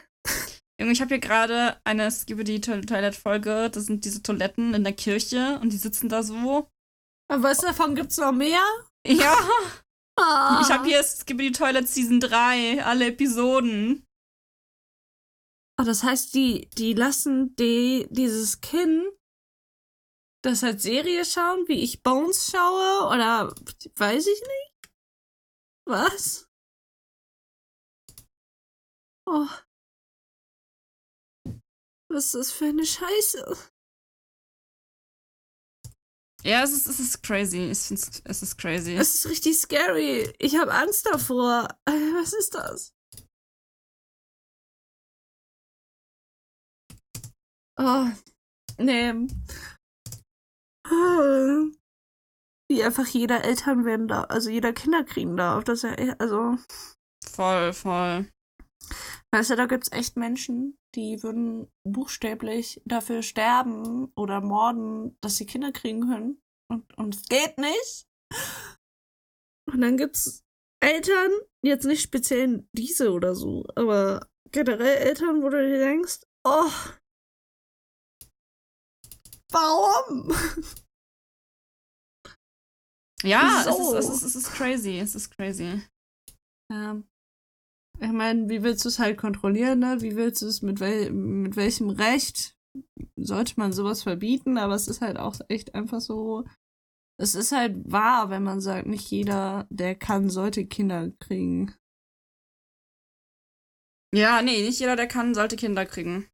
[0.81, 4.93] Junge, ich habe hier gerade eine Skibidi Toilette Folge, das sind diese Toiletten in der
[4.95, 6.69] Kirche und die sitzen da so.
[7.31, 8.63] Aber was davon gibt's noch mehr?
[9.07, 9.37] Ja,
[10.19, 10.61] Ah.
[10.63, 14.07] ich habe hier Skibidi Toilet Season 3, alle Episoden.
[15.81, 19.05] Oh, das heißt, die, die lassen die, dieses Kind
[20.45, 23.09] das als Serie schauen, wie ich Bones schaue?
[23.09, 23.55] Oder
[23.97, 24.93] weiß ich nicht?
[25.87, 26.49] Was?
[29.27, 29.47] Oh.
[32.12, 33.57] Was ist das für eine Scheiße?
[36.44, 37.70] Ja, es ist, es ist crazy.
[37.70, 38.94] Ich find's, es ist crazy.
[38.94, 40.31] Es ist richtig scary.
[40.38, 41.68] Ich habe Angst davor.
[41.87, 42.92] Was ist das?
[47.79, 48.09] Oh,
[48.79, 49.14] nee.
[50.85, 51.64] Ah.
[52.68, 55.64] Wie einfach jeder Eltern werden darf, also jeder Kinder kriegen darf.
[55.64, 56.57] Das ja, also,
[57.25, 58.31] voll, voll.
[59.31, 65.47] weißt du, da gibt's echt Menschen, die würden buchstäblich dafür sterben oder morden, dass sie
[65.47, 66.43] Kinder kriegen können.
[66.71, 68.07] Und, und es geht nicht.
[69.71, 70.45] Und dann gibt's
[70.83, 71.31] Eltern,
[71.65, 76.71] jetzt nicht speziell diese oder so, aber generell Eltern, wo du dir denkst, oh,
[79.53, 80.33] warum?
[83.25, 83.95] Ja, So.
[83.97, 84.99] es, ist, es, ist, es ist crazy.
[84.99, 85.83] Es ist crazy.
[86.71, 87.03] Ja.
[88.01, 90.01] Ich meine, wie willst du es halt kontrollieren, ne?
[90.01, 92.57] Wie willst du es, mit, wel mit welchem Recht
[93.17, 94.59] sollte man sowas verbieten?
[94.59, 96.45] Aber es ist halt auch echt einfach so.
[97.21, 101.75] Es ist halt wahr, wenn man sagt, nicht jeder, der kann, sollte Kinder kriegen.
[104.15, 106.29] Ja, nee, nicht jeder, der kann, sollte Kinder kriegen.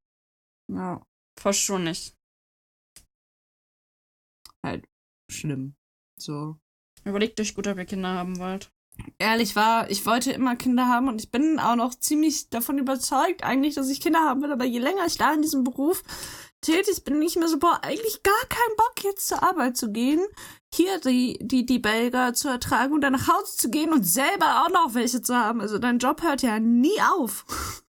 [0.73, 1.03] Ja,
[1.39, 2.17] Fast schon nicht.
[4.67, 4.89] halt
[5.31, 5.77] schlimm.
[6.21, 6.59] So.
[7.05, 8.73] Überlegt euch gut, ob ihr Kinder haben wollt.
[9.19, 13.43] Ehrlich war, ich wollte immer Kinder haben und ich bin auch noch ziemlich davon überzeugt,
[13.43, 14.53] eigentlich, dass ich Kinder haben will.
[14.53, 16.03] Aber je länger ich da in diesem Beruf
[16.61, 20.25] tätig bin, ich mir so, boah, eigentlich gar keinen Bock, jetzt zur Arbeit zu gehen,
[20.73, 24.65] hier die, die, die Belger zu ertragen und dann nach Hause zu gehen und selber
[24.65, 25.61] auch noch welche zu haben.
[25.61, 27.45] Also dein Job hört ja nie auf.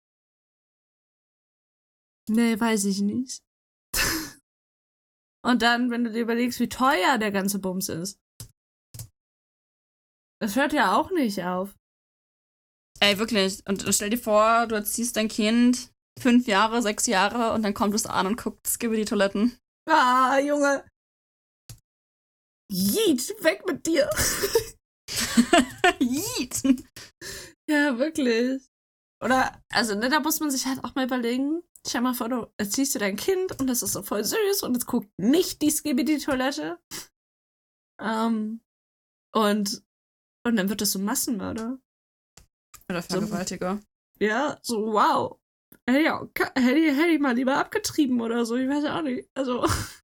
[2.29, 3.41] nee, weiß ich nicht.
[5.43, 8.19] und dann, wenn du dir überlegst, wie teuer der ganze Bums ist.
[10.45, 11.75] Das hört ja auch nicht auf.
[12.99, 13.63] Ey, wirklich.
[13.67, 15.89] Und stell dir vor, du erziehst dein Kind
[16.21, 19.57] fünf Jahre, sechs Jahre und dann kommt es an und guckt Skibbe die Toiletten.
[19.89, 20.85] Ah, Junge.
[22.71, 24.07] Jeet, weg mit dir.
[25.99, 26.61] Yeet.
[27.67, 28.61] ja, wirklich.
[29.23, 32.51] Oder, also, ne, da muss man sich halt auch mal überlegen, Stell mal vor, du
[32.57, 35.71] erziehst du dein Kind und das ist so voll süß und es guckt nicht die
[35.71, 36.79] Skibidi-Toilette.
[37.99, 38.61] Ähm,
[39.31, 39.83] und,
[40.45, 41.79] und dann wird das so Massenmörder.
[42.89, 43.79] Oder Vergewaltiger.
[44.19, 45.39] Ja, so wow.
[45.87, 49.01] Hätte ich, auch, hätte, ich- hätte ich mal lieber abgetrieben oder so, ich weiß auch
[49.01, 49.27] nicht.
[49.35, 49.67] Also.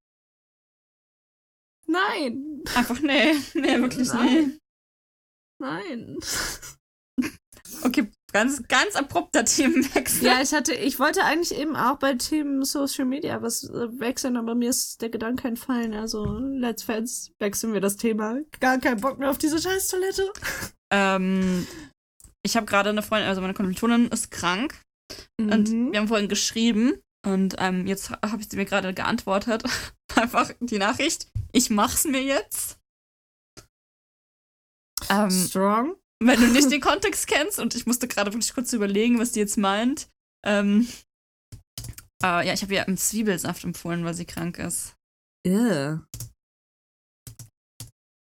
[1.86, 2.62] Nein.
[2.74, 3.34] Einfach nee.
[3.54, 4.58] Nee, wirklich Nein.
[5.58, 5.58] nee.
[5.58, 6.18] Nein.
[7.84, 10.24] Okay, ganz, ganz abrupter Themenwechsel.
[10.24, 14.36] Ja, ich hatte, ich wollte eigentlich eben auch bei Themen Social Media was äh, wechseln,
[14.36, 15.94] aber mir ist der Gedanke entfallen.
[15.94, 18.38] Also, let's fans, wechseln wir das Thema.
[18.60, 20.32] Gar keinen Bock mehr auf diese Scheißtoilette.
[20.92, 21.66] Ähm,
[22.44, 24.80] ich habe gerade eine Freundin, also meine Kommilitonin ist krank
[25.38, 25.92] und Mhm.
[25.92, 26.94] wir haben vorhin geschrieben
[27.26, 29.62] und ähm, jetzt habe ich sie mir gerade geantwortet.
[30.14, 32.78] Einfach die Nachricht, ich mach's mir jetzt.
[35.10, 35.96] Ähm, Strong.
[36.26, 39.40] Wenn du nicht den Kontext kennst und ich musste gerade wirklich kurz überlegen, was die
[39.40, 40.08] jetzt meint.
[40.44, 40.88] Ähm,
[42.22, 44.94] äh, ja, ich habe ihr einen Zwiebelsaft empfohlen, weil sie krank ist.
[45.46, 46.06] Yeah.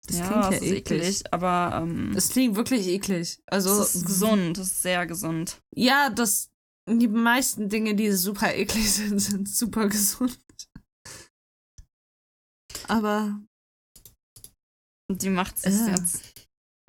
[0.07, 0.77] Das ja, klingt ja das eklig.
[1.01, 3.39] eklig, aber ähm, Das klingt wirklich eklig.
[3.45, 5.61] Also, es ist gesund, es ist sehr gesund.
[5.75, 6.49] Ja, das,
[6.89, 10.37] die meisten Dinge, die super eklig sind, sind super gesund.
[12.89, 13.39] Aber,
[15.09, 15.87] die macht es Ja.
[15.91, 16.32] jetzt.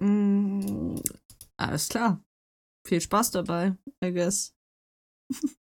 [0.04, 1.02] Mh,
[1.56, 2.22] alles klar.
[2.86, 4.54] Viel Spaß dabei, I guess.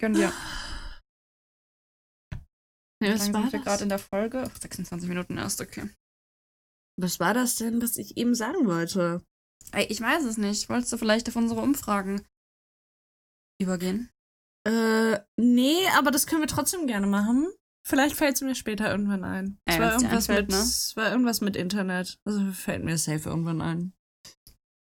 [0.00, 0.32] Gönn dir.
[3.02, 4.44] Ja, was, war sind wir gerade in der Folge?
[4.46, 5.90] Ach, 26 Minuten erst, okay.
[6.98, 9.22] was war das denn, was ich eben sagen wollte?
[9.72, 10.70] Ey, ich weiß es nicht.
[10.70, 12.26] Wolltest du vielleicht auf unsere Umfragen
[13.60, 14.10] übergehen?
[14.66, 17.52] Äh, nee, aber das können wir trotzdem gerne machen.
[17.90, 19.58] Vielleicht fällt es mir später irgendwann ein.
[19.64, 20.62] Es Ey, war, irgendwas einfällt, mit, ne?
[20.62, 22.20] es war irgendwas mit Internet.
[22.24, 23.94] Also fällt mir safe irgendwann ein.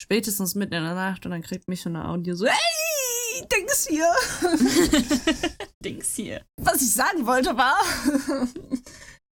[0.02, 3.88] Spätestens mitten in der Nacht und dann kriegt mich so eine Audio so, ey, Dings
[3.88, 4.14] hier.
[5.84, 6.46] Dings hier.
[6.58, 7.78] Was ich sagen wollte war.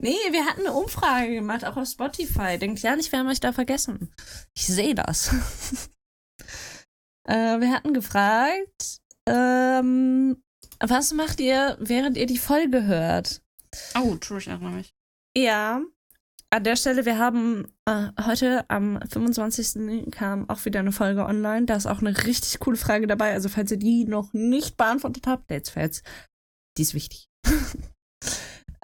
[0.02, 2.58] nee, wir hatten eine Umfrage gemacht, auch auf Spotify.
[2.58, 4.14] Denkt ja nicht, wir haben euch da vergessen.
[4.58, 5.30] Ich sehe das.
[7.30, 10.44] äh, wir hatten gefragt, ähm,
[10.82, 13.43] was macht ihr, während ihr die Folge hört?
[13.96, 14.94] Oh, true, ich erinnere mich.
[15.36, 15.82] Ja.
[16.50, 20.12] An der Stelle, wir haben äh, heute am 25.
[20.12, 21.66] kam auch wieder eine Folge online.
[21.66, 23.34] Da ist auch eine richtig coole Frage dabei.
[23.34, 26.04] Also, falls ihr die noch nicht beantwortet habt, jetzt fällt's.
[26.78, 27.28] Die ist wichtig.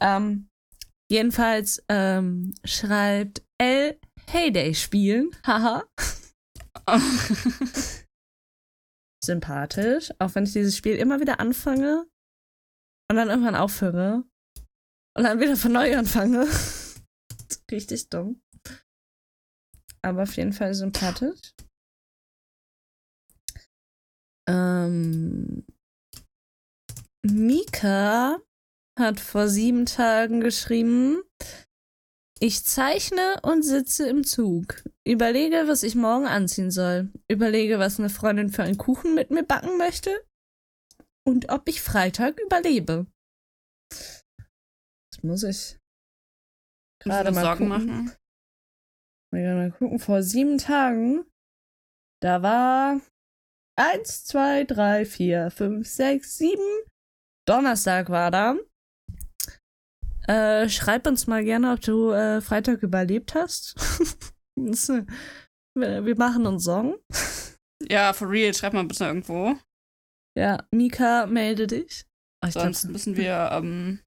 [0.02, 0.50] ähm,
[1.12, 4.00] jedenfalls ähm, schreibt L
[4.32, 5.30] Heyday spielen.
[5.46, 5.84] Haha.
[9.24, 10.12] Sympathisch.
[10.18, 12.08] Auch wenn ich dieses Spiel immer wieder anfange
[13.10, 14.24] und dann irgendwann aufhöre
[15.18, 16.48] und dann wieder von neu anfange.
[17.72, 18.42] Richtig dumm.
[20.02, 21.54] Aber auf jeden Fall sympathisch.
[24.50, 25.66] Ähm,
[27.24, 28.40] Mika
[28.98, 31.22] hat vor sieben Tagen geschrieben,
[32.42, 34.84] ich zeichne und sitze im Zug.
[35.06, 37.10] Überlege, was ich morgen anziehen soll.
[37.30, 40.24] Überlege, was eine Freundin für einen Kuchen mit mir backen möchte.
[41.28, 43.08] Und ob ich Freitag überlebe.
[45.20, 45.78] Das muss ich
[47.04, 47.88] gerade mal Sorgen gucken.
[47.88, 48.16] machen.
[49.32, 50.00] Mal, mal gucken.
[50.00, 51.26] Vor sieben Tagen,
[52.22, 53.02] da war
[53.76, 56.64] eins, zwei, drei, vier, fünf, sechs, sieben.
[57.46, 58.56] Donnerstag war da.
[60.28, 63.76] Äh, schreib uns mal gerne, ob du äh, Freitag überlebt hast.
[65.78, 66.98] Äh, wir machen einen Song.
[67.82, 69.56] Ja, for real, schreib mal bitte irgendwo.
[70.38, 72.06] Ja, Mika, melde dich.
[72.44, 74.02] Oh, ich glaub, Sonst müssen wir ähm,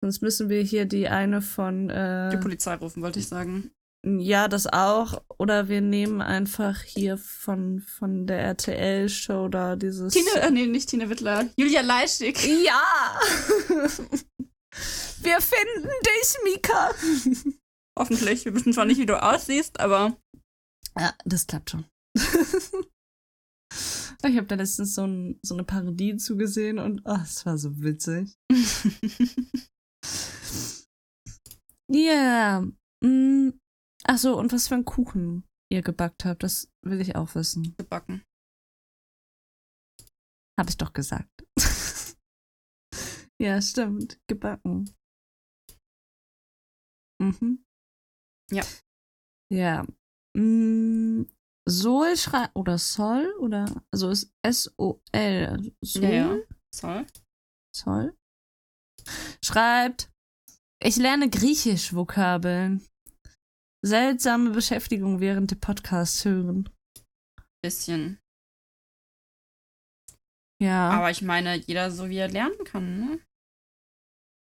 [0.00, 1.90] sonst müssen wir hier die eine von.
[1.90, 3.70] Äh, die Polizei rufen, wollte ich sagen.
[4.06, 5.22] Ja, das auch.
[5.38, 10.14] Oder wir nehmen einfach hier von, von der RTL-Show da dieses.
[10.14, 11.48] Tine, äh, nee, nicht Tine Wittler.
[11.56, 12.38] Julia Leischig.
[12.64, 13.18] Ja!
[15.20, 16.92] wir finden dich, Mika!
[17.98, 18.44] Hoffentlich.
[18.44, 20.16] Wir wissen zwar nicht, wie du aussiehst, aber
[20.96, 21.84] Ja, das klappt schon.
[22.16, 22.24] ich
[24.36, 28.38] habe da letztens so, ein, so eine Parodie zugesehen und oh, es war so witzig.
[31.90, 32.62] Ja.
[33.02, 33.52] Yeah.
[34.04, 37.74] Ach so, und was für einen Kuchen ihr gebackt habt, das will ich auch wissen.
[37.76, 38.24] gebacken.
[40.58, 41.30] Hab ich doch gesagt.
[43.40, 44.18] ja, stimmt.
[44.28, 44.90] Gebacken.
[47.20, 47.64] Mhm.
[48.50, 48.64] Ja.
[49.52, 49.86] Ja.
[50.36, 51.24] Mm,
[51.68, 55.74] Sol schreibt, oder Sol, oder, also ist S-O-L.
[55.84, 56.02] Sol?
[56.02, 56.36] Ja, ja.
[56.74, 57.06] Soll.
[57.74, 58.17] Sol?
[59.44, 60.10] Schreibt,
[60.82, 62.86] ich lerne Griechisch-Vokabeln.
[63.84, 66.68] Seltsame Beschäftigung während der Podcasts hören.
[67.62, 68.18] Bisschen.
[70.60, 70.90] Ja.
[70.90, 73.20] Aber ich meine, jeder so wie er lernen kann, ne?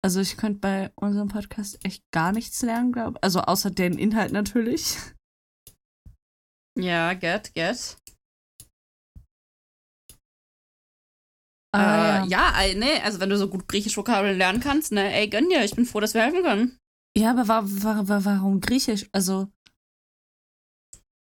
[0.04, 3.24] Also ich könnte bei unserem Podcast echt gar nichts lernen, glaube ich.
[3.24, 4.96] Also außer den Inhalt natürlich.
[6.78, 7.98] Ja, get, get.
[11.76, 12.54] Ah, äh, ja.
[12.58, 15.64] ja, nee, also wenn du so gut griechisch Vokabeln lernen kannst, ne, ey, gönn dir,
[15.64, 16.78] ich bin froh, dass wir helfen können.
[17.18, 19.08] ja, aber wa wa wa warum Griechisch?
[19.12, 19.48] Also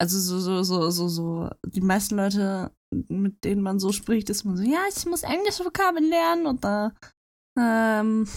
[0.00, 2.70] also so so so so so die meisten Leute,
[3.08, 6.94] mit denen man so spricht, ist man so, ja, ich muss englische Vokabeln lernen oder
[7.58, 8.28] ähm,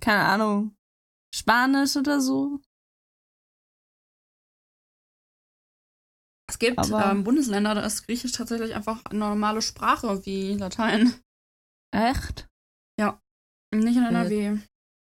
[0.00, 0.76] keine Ahnung,
[1.34, 2.60] Spanisch oder so.
[6.60, 11.14] Es gibt ähm, Bundesländer, da ist Griechisch tatsächlich einfach eine normale Sprache wie Latein.
[11.94, 12.48] Echt?
[13.74, 14.58] Nicht in NRW.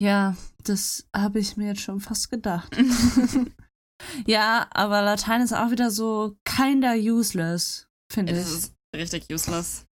[0.02, 2.76] Ja, das habe ich mir jetzt schon fast gedacht.
[4.28, 8.54] ja, aber Latein ist auch wieder so kinda useless, finde Das ich.
[8.58, 9.86] ist richtig useless.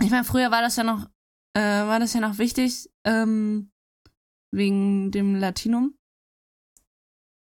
[0.00, 1.08] Ich meine, früher war das ja noch,
[1.56, 3.72] äh, war das ja noch wichtig, ähm,
[4.52, 5.96] wegen dem Latinum.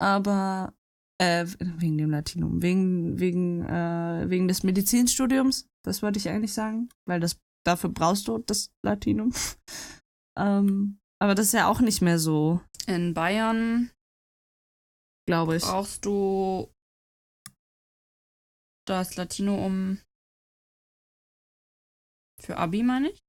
[0.00, 0.74] Aber,
[1.20, 6.88] äh, wegen dem Latinum, wegen, wegen, äh, wegen des Medizinstudiums, das wollte ich eigentlich sagen,
[7.06, 9.32] weil das, dafür brauchst du das Latinum.
[10.38, 13.90] ähm, aber das ist ja auch nicht mehr so, In Bayern
[15.26, 15.62] glaube ich.
[15.62, 16.70] brauchst du
[18.86, 20.00] das Latino um
[22.40, 23.23] für Abi, meine ich.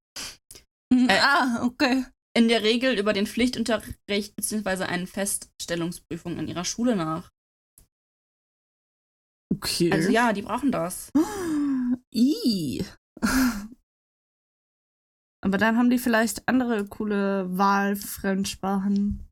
[0.90, 2.06] Hm, äh, ah, okay.
[2.34, 7.30] In der Regel über den Pflichtunterricht beziehungsweise einen Feststellungsprüfung in ihrer Schule nach.
[9.54, 9.92] Okay.
[9.92, 11.10] Also ja, die brauchen das.
[12.14, 12.84] I.
[15.44, 19.28] Aber dann haben die vielleicht andere coole Wahlfremdsprachen.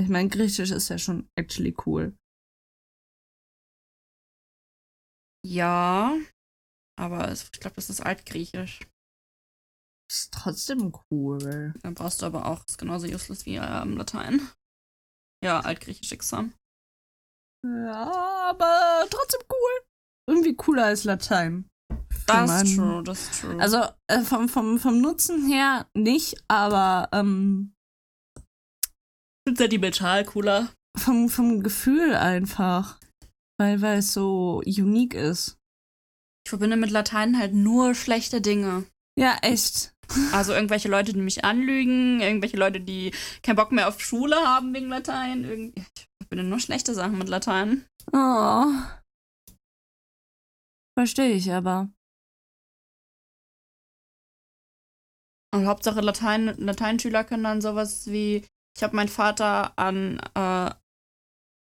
[0.00, 2.16] Ich meine, Griechisch ist ja schon actually cool.
[5.46, 6.16] Ja,
[6.98, 8.80] aber ich glaube, das ist Altgriechisch.
[10.14, 11.74] Ist trotzdem cool.
[11.82, 14.48] Dann brauchst du aber auch, ist genauso useless wie ähm, Latein.
[15.44, 16.54] Ja, Altgriechisch Examen.
[17.66, 19.84] Ja, aber trotzdem cool.
[20.30, 21.68] Irgendwie cooler als Latein.
[22.26, 23.60] Das ist true, das ist true.
[23.60, 27.74] Also äh, vom, vom, vom Nutzen her nicht, aber ähm,
[29.46, 30.72] sind sentimental cooler.
[30.96, 33.00] vom, vom Gefühl einfach.
[33.58, 35.58] Weil, weil es so unique ist.
[36.46, 38.84] Ich verbinde mit Latein halt nur schlechte Dinge.
[39.18, 39.93] Ja, echt.
[40.32, 43.12] Also irgendwelche Leute, die mich anlügen, irgendwelche Leute, die
[43.42, 45.44] keinen Bock mehr auf Schule haben wegen Latein.
[45.44, 47.84] Irgend ich verbinde nur schlechte Sachen mit Latein.
[48.12, 48.66] Oh.
[50.98, 51.90] Verstehe ich aber.
[55.54, 58.44] Und Hauptsache Latein, Lateinschüler können dann sowas wie,
[58.76, 60.70] ich habe meinen Vater an, äh,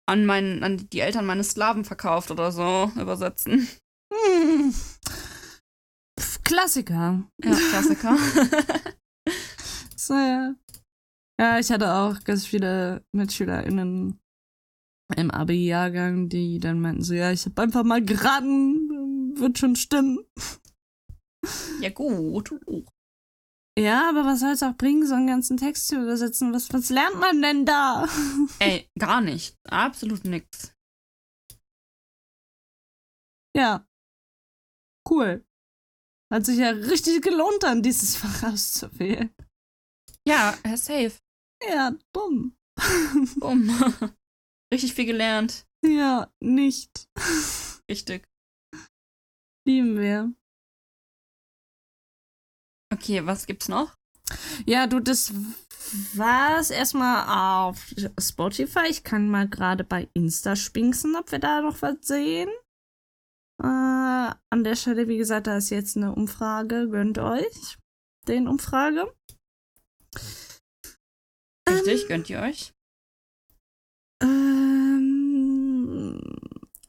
[0.09, 3.69] an, meinen, an die Eltern meines Sklaven verkauft oder so übersetzen.
[4.13, 4.75] Hm.
[6.47, 7.29] Klassiker.
[7.45, 8.17] Ja, Klassiker.
[9.99, 10.55] So, ja.
[11.41, 14.21] ja, ich hatte auch ganz viele MitschülerInnen
[15.17, 20.21] im Abi-Jahrgang, die dann meinten so, ja, ich habe einfach mal geraten, wird schon stimmen.
[21.81, 22.55] ja, gut.
[23.77, 26.53] Ja, aber was soll es auch bringen, so einen ganzen Text zu übersetzen?
[26.53, 28.07] Was, was lernt man denn da?
[28.61, 29.57] Ey, gar nicht.
[29.69, 30.73] Absolut nix.
[33.57, 33.85] ja.
[35.09, 35.45] Cool.
[36.33, 39.35] Hat sich ja richtig gelohnt, dann dieses Fach auszuwählen.
[40.27, 41.19] Ja, safe.
[41.63, 42.57] Ja, dumm.
[43.37, 43.71] Bumm.
[44.73, 45.65] Richtig viel gelernt.
[45.85, 47.09] ja, nicht.
[47.91, 48.29] Richtig.
[49.67, 50.35] Lieben wir.
[52.93, 53.95] Okay, was gibt's noch?
[54.67, 55.33] Ja, du, das
[56.15, 58.87] was erstmal auf Spotify.
[58.89, 62.51] Ich kann mal gerade bei Insta spinksen, ob wir da noch was sehen.
[63.63, 63.67] Äh,
[64.51, 66.89] an der Stelle, wie gesagt, da ist jetzt eine Umfrage.
[66.89, 67.79] Gönnt euch
[68.29, 69.13] den Umfrage.
[71.69, 72.73] Richtig, ähm, gönnt ihr euch?
[74.23, 75.37] Ähm,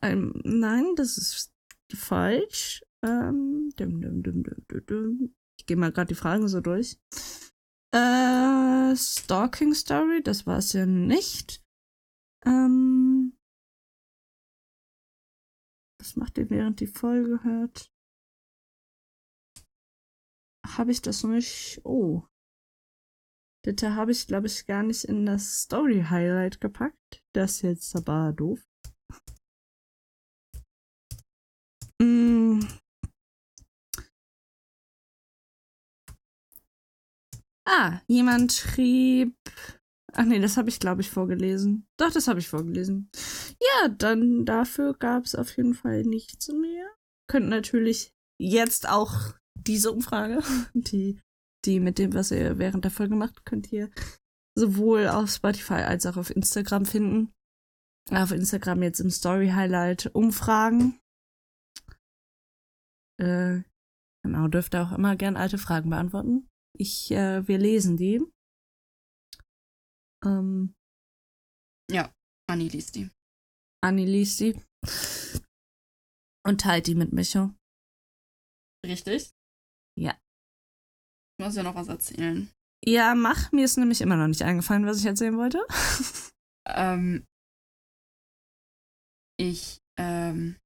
[0.02, 1.52] ähm, nein, das ist
[1.94, 2.84] falsch.
[3.04, 6.98] Ähm, dum, dum, dum, ich gehe mal gerade die Fragen so durch.
[7.92, 11.64] Äh, Stalking Story, das war es ja nicht.
[12.46, 13.07] Ähm,
[16.08, 17.92] was macht ihr, während die Folge hört?
[20.66, 21.82] Habe ich das nicht?
[21.84, 22.24] Oh.
[23.64, 27.26] Das habe ich, glaube ich, gar nicht in das Story Highlight gepackt.
[27.34, 28.66] Das ist jetzt aber doof.
[32.02, 32.62] Mm.
[37.66, 39.36] Ah, jemand schrieb.
[40.20, 41.88] Ach nee, das habe ich, glaube ich, vorgelesen.
[41.98, 43.12] Doch, das habe ich vorgelesen.
[43.62, 46.90] Ja, dann dafür gab es auf jeden Fall nichts mehr.
[47.30, 50.42] Könnt natürlich jetzt auch diese Umfrage,
[50.74, 51.22] die,
[51.66, 53.92] die mit dem, was ihr während der Folge macht, könnt ihr
[54.58, 57.32] sowohl auf Spotify als auch auf Instagram finden.
[58.10, 61.00] Auf Instagram jetzt im Story Highlight Umfragen.
[63.22, 63.62] Äh,
[64.24, 66.48] genau, dürft ihr auch immer gern alte Fragen beantworten.
[66.76, 68.24] Ich, äh, wir lesen die.
[70.26, 70.76] Ähm,
[71.92, 72.14] ja,
[72.50, 73.10] Anni liest die.
[73.84, 74.62] Anni liest die.
[76.46, 77.54] Und teilt die mit Micho.
[78.86, 79.32] Richtig?
[79.98, 80.18] Ja.
[81.38, 82.50] Du musst ja noch was erzählen.
[82.86, 83.52] Ja, mach.
[83.52, 85.66] Mir ist nämlich immer noch nicht eingefallen, was ich erzählen wollte.
[86.68, 87.26] ähm,
[89.40, 90.58] ich, ähm,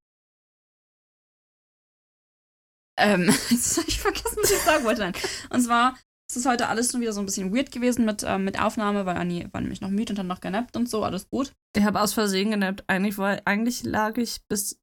[2.97, 5.01] ähm, jetzt habe ich vergessen, was ich sagen wollte.
[5.01, 5.13] Nein.
[5.49, 5.97] Und zwar
[6.31, 9.05] ist es heute alles nur wieder so ein bisschen weird gewesen mit, ähm, mit Aufnahme,
[9.05, 11.51] weil Anni war nämlich noch müde und hat noch genappt und so, alles gut.
[11.75, 12.85] Ich habe aus Versehen genappt.
[12.87, 14.79] Eigentlich, war, eigentlich lag ich bis,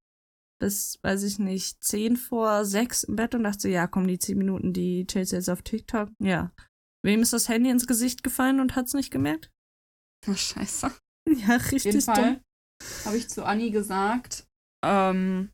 [0.61, 4.37] bis, weiß ich nicht, zehn vor sechs im Bett und dachte, ja, komm, die zehn
[4.37, 6.11] Minuten, die chase jetzt auf TikTok.
[6.19, 6.53] Ja.
[7.03, 9.51] Wem ist das Handy ins Gesicht gefallen und hat's nicht gemerkt?
[10.29, 10.93] Oh, scheiße.
[11.29, 12.41] Ja, richtig Auf jeden Fall
[13.05, 14.47] habe ich zu Anni gesagt,
[14.83, 15.51] ähm,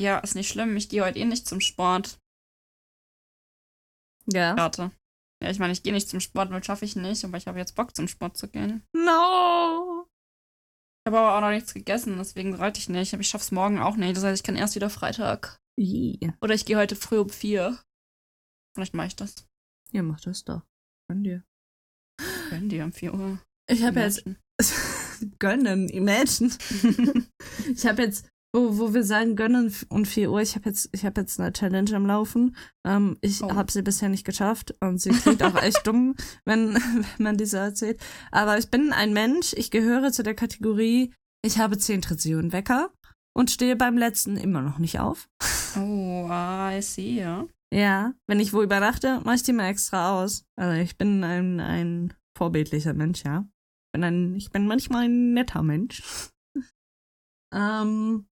[0.00, 2.18] ja, ist nicht schlimm, ich gehe heute eh nicht zum Sport.
[4.32, 4.56] Ja.
[4.56, 4.92] Warte.
[5.42, 7.58] Ja, ich meine, ich gehe nicht zum Sport, weil schaffe ich nicht, aber ich habe
[7.58, 8.82] jetzt Bock zum Sport zu gehen.
[8.92, 10.06] No!
[11.00, 13.14] Ich habe aber auch noch nichts gegessen, deswegen reite ich nicht.
[13.14, 14.16] Aber ich schaff's morgen auch nicht.
[14.16, 15.58] Das heißt, ich kann erst wieder Freitag.
[15.78, 16.34] Yeah.
[16.42, 17.78] Oder ich gehe heute früh um vier.
[18.74, 19.48] Vielleicht mache ich das.
[19.92, 20.62] Ja, mach das doch.
[21.08, 21.42] Gönn dir.
[22.50, 23.40] Gönn dir um vier Uhr.
[23.66, 24.24] Ich habe jetzt.
[25.38, 26.50] gönnen, imagine.
[27.74, 31.04] ich habe jetzt wo, wo wir sagen gönnen und 4 Uhr, ich habe jetzt, ich
[31.04, 32.56] habe jetzt eine Challenge am Laufen.
[32.84, 33.54] Ähm, ich oh.
[33.54, 37.58] habe sie bisher nicht geschafft und sie klingt auch echt dumm, wenn, wenn man diese
[37.58, 38.00] erzählt.
[38.32, 42.92] Aber ich bin ein Mensch, ich gehöre zu der Kategorie, ich habe 10 Trizionen Wecker
[43.36, 45.28] und stehe beim letzten immer noch nicht auf.
[45.76, 47.46] Oh, I see, ja.
[47.72, 50.44] Ja, wenn ich wo übernachte, mache ich die mal extra aus.
[50.56, 53.46] Also ich bin ein, ein vorbildlicher Mensch, ja.
[53.46, 56.02] Ich bin, ein, ich bin manchmal ein netter Mensch.
[57.54, 58.26] ähm,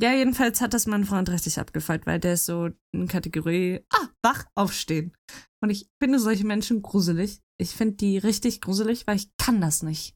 [0.00, 4.08] ja, jedenfalls hat das mein Freund richtig abgefallen, weil der ist so in Kategorie, ah,
[4.22, 5.12] wach, aufstehen.
[5.60, 7.40] Und ich finde solche Menschen gruselig.
[7.60, 10.14] Ich finde die richtig gruselig, weil ich kann das nicht.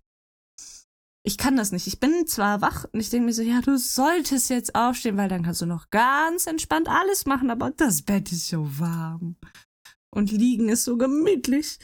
[1.24, 1.88] Ich kann das nicht.
[1.88, 5.28] Ich bin zwar wach und ich denke mir so, ja, du solltest jetzt aufstehen, weil
[5.28, 9.36] dann kannst du noch ganz entspannt alles machen, aber das Bett ist so warm.
[10.14, 11.78] Und liegen ist so gemütlich.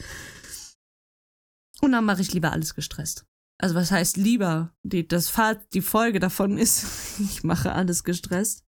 [1.81, 3.28] Und dann mache ich lieber alles gestresst
[3.61, 4.73] also was heißt lieber?
[4.83, 8.65] Die, das Fahrt, die Folge davon ist, ich mache alles gestresst.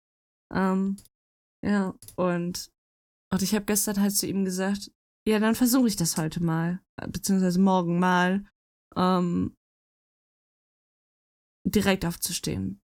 [0.53, 0.97] Ähm,
[1.65, 2.71] ja, und,
[3.33, 4.91] und ich habe gestern halt zu ihm gesagt,
[5.27, 8.47] ja, dann versuche ich das heute mal, beziehungsweise morgen mal,
[8.95, 9.55] ähm,
[11.65, 12.79] direkt aufzustehen.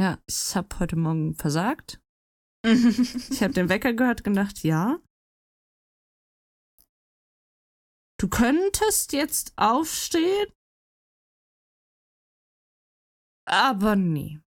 [0.00, 2.00] Ja, ich habe heute Morgen versagt.
[2.64, 4.98] ich habe den Wecker gehört und gedacht, ja,
[8.20, 10.46] Du könntest jetzt aufstehen,
[13.46, 14.40] aber nee.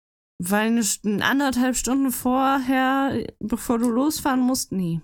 [0.41, 5.01] Weil eine, anderthalb Stunden vorher, bevor du losfahren musst, nee.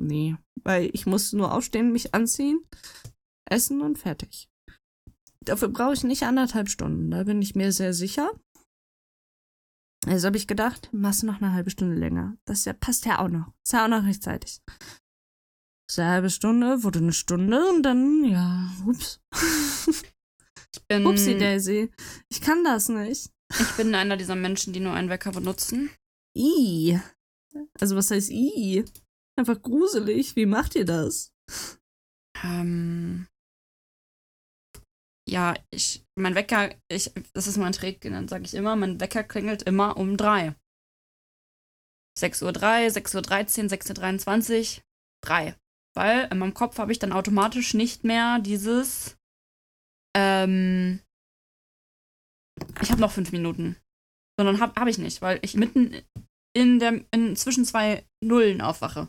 [0.00, 0.36] Nee.
[0.64, 2.64] Weil ich musste nur aufstehen, mich anziehen,
[3.48, 4.48] essen und fertig.
[5.44, 7.10] Dafür brauche ich nicht anderthalb Stunden.
[7.10, 8.30] Da bin ich mir sehr sicher.
[10.06, 12.36] Also habe ich gedacht, machst du noch eine halbe Stunde länger.
[12.44, 13.52] Das passt ja auch noch.
[13.64, 14.60] Ist ja auch noch rechtzeitig.
[15.90, 19.20] So eine halbe Stunde wurde eine Stunde und dann, ja, ups.
[20.74, 21.06] Ich bin.
[21.06, 21.90] Upsi Daisy.
[22.28, 23.30] Ich kann das nicht.
[23.50, 25.90] Ich bin einer dieser Menschen, die nur einen Wecker benutzen.
[26.36, 27.00] I.
[27.80, 28.84] Also was heißt I?
[29.36, 30.36] Einfach gruselig.
[30.36, 31.32] Wie macht ihr das?
[32.44, 33.26] Ähm,
[35.28, 39.24] ja, ich, mein Wecker, ich, das ist mein Trick, dann sage ich immer, mein Wecker
[39.24, 40.54] klingelt immer um drei.
[42.18, 44.82] 6.03 Uhr, 6.13 Uhr, 6.23 Uhr,
[45.24, 45.56] 3.
[45.98, 49.18] Weil in meinem Kopf habe ich dann automatisch nicht mehr dieses,
[50.16, 51.00] ähm,
[52.80, 53.74] ich habe noch fünf Minuten.
[54.38, 56.00] Sondern habe hab ich nicht, weil ich mitten
[56.54, 59.08] in der, in, zwischen zwei Nullen aufwache.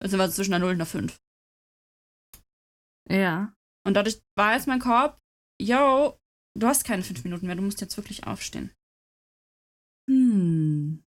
[0.00, 1.18] Also zwischen der Null und der fünf.
[3.10, 3.52] Ja.
[3.84, 5.18] Und dadurch weiß mein Korb,
[5.60, 6.16] yo,
[6.56, 8.72] du hast keine fünf Minuten mehr, du musst jetzt wirklich aufstehen.
[10.08, 11.02] Hm.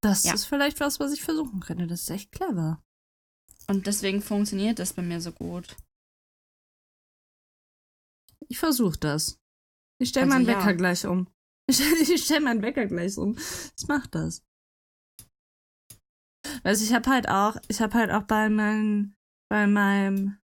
[0.00, 0.34] Das Ja.
[0.34, 1.86] ist vielleicht was, was ich versuchen könnte.
[1.86, 2.82] Das ist echt clever.
[3.66, 5.76] Und deswegen funktioniert das bei mir so gut.
[8.48, 9.38] Ich versuche das.
[10.00, 10.58] Ich stelle Also meinen ja.
[10.58, 11.28] Wecker gleich um.
[11.70, 13.36] Ich, ich stelle meinen Wecker gleich um.
[13.36, 14.42] Was macht das?
[16.62, 19.14] Also ich habe halt auch, ich habe halt auch bei meinem,
[19.50, 20.38] bei meinem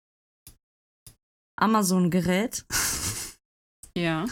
[1.56, 2.66] Amazon-Gerät
[3.96, 4.26] Ja.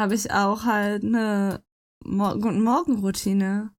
[0.00, 1.62] habe ich auch halt eine
[2.04, 3.74] Mor Guten Morgen-Routine.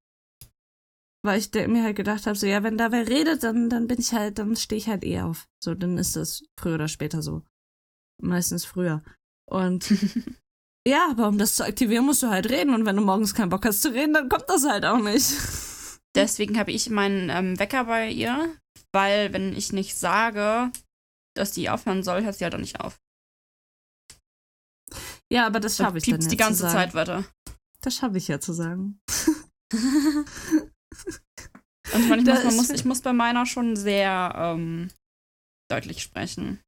[1.25, 3.99] Weil ich mir halt gedacht habe, so ja, wenn da wer redet, dann, dann bin
[3.99, 5.47] ich halt, dann stehe ich halt eh auf.
[5.63, 7.43] So, dann ist das früher oder später so.
[8.21, 9.01] Meistens früher.
[9.49, 9.89] Und
[10.87, 12.73] ja, aber um das zu aktivieren, musst du halt reden.
[12.73, 15.31] Und wenn du morgens keinen Bock hast zu reden, dann kommt das halt auch nicht.
[16.15, 18.53] Deswegen habe ich meinen ähm, Wecker bei ihr,
[18.91, 20.71] weil wenn ich nicht sage,
[21.35, 22.99] dass die aufhören soll, hört sie halt auch nicht auf.
[25.31, 26.73] Ja, aber das schaffe ich dann ja die ganze zu sagen.
[26.73, 27.25] Zeit weiter.
[27.81, 28.99] Das schaffe ich ja zu sagen.
[31.91, 34.89] Und ich, meine, ich, muss, man muss, ich muss bei meiner schon sehr ähm,
[35.69, 36.61] deutlich sprechen.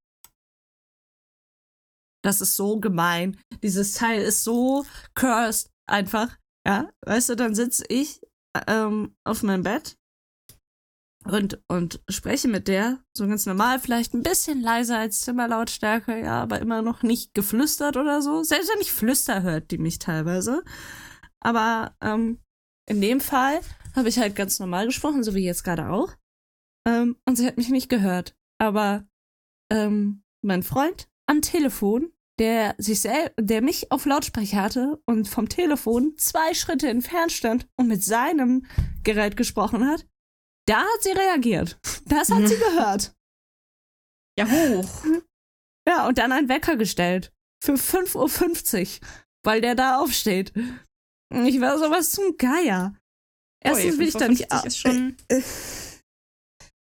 [2.24, 3.40] Das ist so gemein.
[3.62, 6.36] Dieses Teil ist so cursed einfach.
[6.68, 8.20] Ja, weißt du, dann sitze ich
[8.68, 9.96] ähm, auf meinem Bett
[11.26, 16.42] und, und spreche mit der, so ganz normal, vielleicht ein bisschen leiser als Zimmerlautstärke, ja,
[16.42, 18.44] aber immer noch nicht geflüstert oder so.
[18.44, 20.64] Selbst wenn ich flüster, hört die mich teilweise.
[21.40, 22.40] Aber ähm,
[22.88, 23.60] in dem Fall
[23.96, 26.14] habe ich halt ganz normal gesprochen, so wie jetzt gerade auch.
[26.88, 28.36] Ähm, und sie hat mich nicht gehört.
[28.60, 29.08] Aber
[29.72, 35.50] ähm, mein Freund am Telefon, der sich sel der mich auf Lautsprecher hatte und vom
[35.50, 38.66] Telefon zwei Schritte entfernt stand und mit seinem
[39.04, 40.06] Gerät gesprochen hat,
[40.68, 41.80] da hat sie reagiert.
[42.06, 43.16] Das hat sie gehört.
[44.38, 45.06] Ja, hoch.
[45.88, 47.32] Ja, und dann einen Wecker gestellt.
[47.64, 49.08] Für 5.50 Uhr,
[49.44, 50.54] weil der da aufsteht.
[51.34, 52.96] Ich war sowas zum Geier.
[53.66, 55.18] Erstens will ich da nicht 5:50 ist schon.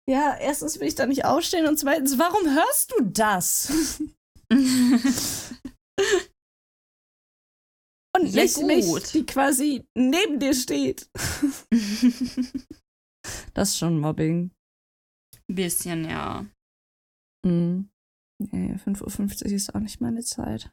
[0.08, 4.00] Ja, erstens will ich da nicht aufstehen und zweitens, warum hörst du das?
[8.16, 11.08] Und Ja, nicht mich, die quasi neben dir steht.
[13.54, 14.50] Das ist schon Mobbing.
[15.46, 16.46] Bisschen, ja.
[17.46, 17.90] Mhm.
[18.40, 20.72] Nee, 5.50 Uhr ist auch nicht meine Zeit.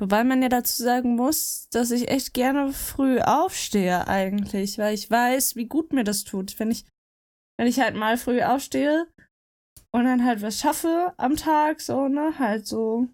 [0.00, 5.10] Wobei man ja dazu sagen muss, dass ich echt gerne früh aufstehe eigentlich, weil ich
[5.10, 6.58] weiß, wie gut mir das tut.
[6.58, 6.86] Wenn ich,
[7.58, 9.06] wenn ich halt mal früh aufstehe
[9.92, 13.08] und dann halt was schaffe am Tag, so, ne, halt so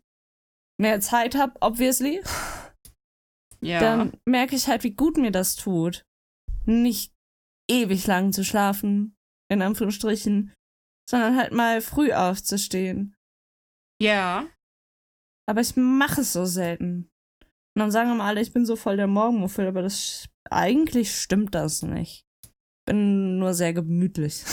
[0.80, 2.22] mehr Zeit hab, obviously,
[3.60, 3.80] Ja.
[3.80, 6.04] dann merke ich halt, wie gut mir das tut.
[6.66, 7.12] Nicht
[7.68, 9.16] ewig lang zu schlafen,
[9.50, 10.54] in Anführungsstrichen,
[11.10, 13.16] sondern halt mal früh aufzustehen.
[14.00, 14.46] ja.
[15.48, 17.08] Aber ich mache es so selten.
[17.74, 21.54] Und dann sagen immer alle, ich bin so voll der Morgenmuffel, aber das eigentlich stimmt
[21.54, 22.26] das nicht.
[22.86, 24.44] Bin nur sehr gemütlich.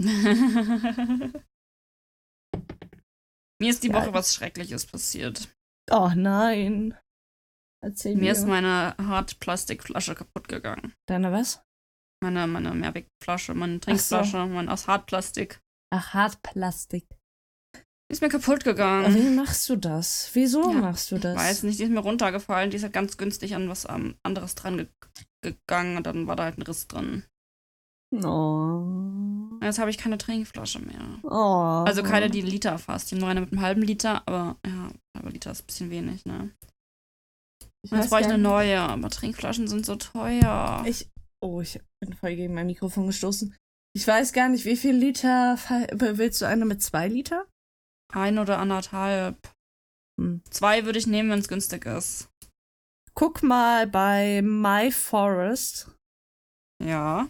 [3.60, 3.94] Mir ist die Ja.
[3.94, 5.48] Woche was Schreckliches passiert.
[5.90, 6.96] Oh nein.
[7.84, 8.22] Erzähl mir.
[8.22, 10.94] Mir ist meine Hartplastikflasche kaputt gegangen.
[11.08, 11.62] Deine was?
[12.22, 14.16] Meine, meine Mehrwegflasche, meine Ach so.
[14.16, 15.60] Trinkflasche, mein aus Hartplastik.
[15.92, 17.06] Ach, Hartplastik.
[18.12, 19.14] Die ist mir kaputt gegangen.
[19.14, 20.28] Wie machst du das?
[20.34, 21.34] Wieso Ja, machst du das?
[21.34, 22.68] Weiß nicht, die ist mir runtergefallen.
[22.68, 24.86] Die ist halt ganz günstig an was ähm, anderes dran ge
[25.40, 27.24] gegangen und dann war da halt ein Riss drin.
[28.12, 28.84] Oh.
[29.62, 31.20] Jetzt habe ich keine Trinkflasche mehr.
[31.22, 31.84] Oh.
[31.86, 33.06] Also keine, die einen Liter fasst.
[33.06, 35.90] Ich habe nur eine mit einem halben Liter, aber ja, halber Liter ist ein bisschen
[35.90, 36.50] wenig, ne?
[37.82, 40.84] Ich jetzt brauche ich eine neue, aber Trinkflaschen sind so teuer.
[40.86, 41.08] Ich,
[41.40, 43.56] oh, ich bin voll gegen mein Mikrofon gestoßen.
[43.94, 45.56] Ich weiß gar nicht, wie viel Liter
[45.98, 47.46] willst du eine mit zwei Liter?
[48.12, 49.36] Ein oder anderthalb.
[50.20, 50.42] Hm.
[50.50, 52.28] Zwei würde ich nehmen, wenn es günstig ist.
[53.14, 55.90] Guck mal bei My Forest,
[56.82, 57.28] Ja.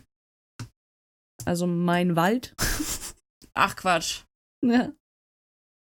[1.44, 2.54] also mein Wald.
[3.54, 4.24] Ach Quatsch.
[4.64, 4.92] ja.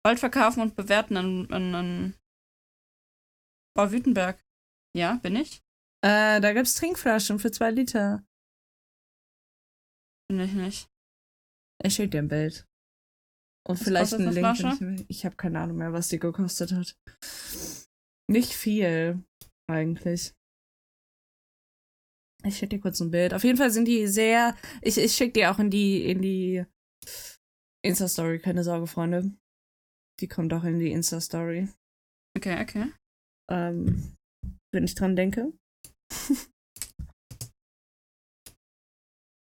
[0.05, 2.13] Wald verkaufen und bewerten in, in, in
[3.75, 4.41] Baden-Württemberg.
[4.95, 5.61] Ja, bin ich?
[6.01, 8.23] Äh, da gibt's Trinkflaschen für zwei Liter.
[10.29, 10.89] Finde ich nicht.
[11.83, 12.65] Ich schicke dir ein Bild.
[13.65, 15.05] Und Was vielleicht eine Link.
[15.07, 16.97] Ich habe keine Ahnung mehr, was die gekostet hat.
[18.29, 19.23] Nicht viel,
[19.69, 20.33] eigentlich.
[22.45, 23.33] Ich schicke dir kurz ein Bild.
[23.33, 24.57] Auf jeden Fall sind die sehr.
[24.81, 26.65] Ich, ich schicke dir auch in die, in die
[27.85, 29.31] Insta-Story, keine Sorge, Freunde.
[30.19, 31.69] Die kommt auch in die Insta-Story.
[32.37, 32.91] Okay, okay.
[33.49, 34.15] Ähm,
[34.73, 35.53] wenn ich dran denke.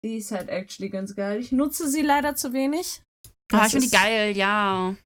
[0.04, 1.40] die ist halt actually ganz geil.
[1.40, 3.02] Ich nutze sie leider zu wenig.
[3.52, 4.96] Ah, Das ich finde die geil, ja.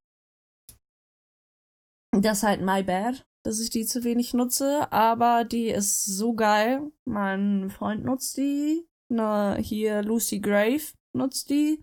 [2.12, 6.34] Das ist halt my bad, dass ich die zu wenig nutze, aber die ist so
[6.34, 6.92] geil.
[7.04, 8.86] Mein Freund nutzt die.
[9.10, 10.82] Na, hier Lucy Grave
[11.12, 11.82] nutzt die.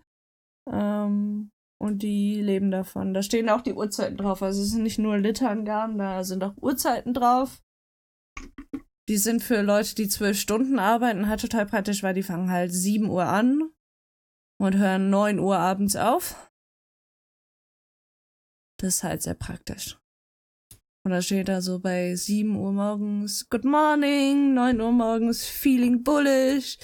[0.70, 1.50] Ähm,
[1.80, 3.12] und die leben davon.
[3.12, 4.42] Da stehen auch die Uhrzeiten drauf.
[4.42, 7.60] Also es sind nicht nur Literangaben, da sind auch Uhrzeiten drauf.
[9.08, 12.72] Die sind für Leute, die zwölf Stunden arbeiten, halt total praktisch, weil die fangen halt
[12.72, 13.70] 7 Uhr an
[14.60, 16.51] und hören 9 Uhr abends auf.
[18.82, 19.96] Das ist halt sehr praktisch.
[21.04, 26.02] Und da steht da so bei 7 Uhr morgens Good morning, 9 Uhr morgens Feeling
[26.02, 26.78] bullish,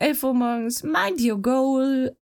[0.00, 2.16] 11 Uhr morgens Mind your goal,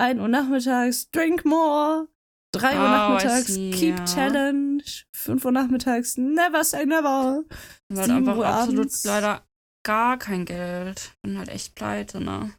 [0.00, 2.08] 1 Uhr nachmittags Drink more,
[2.54, 4.04] 3 Uhr Oh, nachmittags see, Keep ja.
[4.04, 4.82] Challenge,
[5.14, 7.44] 5 Uhr nachmittags Never say never.
[7.88, 9.04] Ich halt 7 einfach Uhr absolut abends.
[9.04, 9.46] leider
[9.86, 11.16] gar kein Geld.
[11.22, 12.52] Bin halt echt pleite, ne?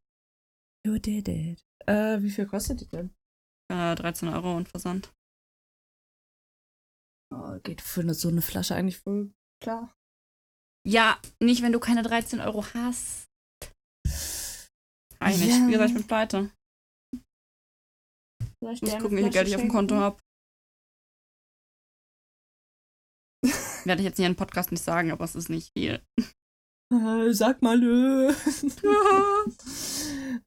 [0.86, 1.66] You did it.
[1.86, 3.14] Äh, wie viel kostet die denn?
[3.70, 5.12] Äh, 13 Euro und Versand.
[7.36, 9.94] Oh, geht für eine, so eine Flasche eigentlich voll klar.
[10.88, 13.26] Ja, nicht, wenn du keine 13 Euro hast.
[15.20, 15.50] Eigentlich.
[15.50, 15.68] Ja.
[15.68, 16.52] Wie gesagt, ich bin pleite.
[18.72, 19.72] Ich muss gucken, wie viel Geld ich auf dem?
[19.72, 20.20] Konto habe.
[23.86, 26.02] Werde ich jetzt hier im Podcast nicht sagen, aber es ist nicht viel.
[26.94, 28.34] Äh, Sag mal nö.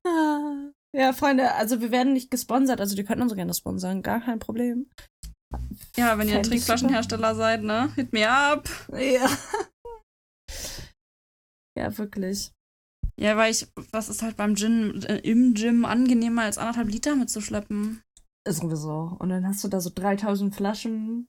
[0.07, 0.71] Ah.
[0.95, 4.39] ja, Freunde, also wir werden nicht gesponsert, also die könnten uns gerne sponsern, gar kein
[4.39, 4.91] Problem.
[5.97, 7.93] Ja, wenn ihr Trinkflaschenhersteller seid, ne?
[7.95, 8.69] Hit me up.
[8.93, 9.29] Ja.
[11.77, 12.53] Ja, wirklich.
[13.21, 17.17] Ja, weil ich, was ist halt beim Gym, äh, im Gym angenehmer als anderthalb Liter
[17.17, 18.03] mitzuschleppen?
[18.49, 19.17] Ist sowieso.
[19.19, 21.29] Und dann hast du da so 3000 Flaschen,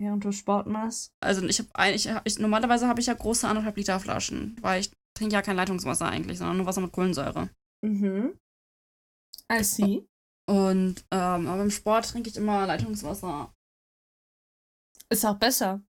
[0.00, 1.12] während du Sport machst.
[1.20, 4.90] Also ich habe eigentlich, ich, normalerweise habe ich ja große anderthalb Liter Flaschen, weil ich
[5.16, 7.50] trinke ja kein Leitungswasser eigentlich, sondern nur Wasser mit Kohlensäure.
[7.84, 8.38] Mhm.
[9.50, 10.06] I see.
[10.48, 13.52] Und ähm, aber im Sport trinke ich immer Leitungswasser.
[15.10, 15.82] Ist auch besser.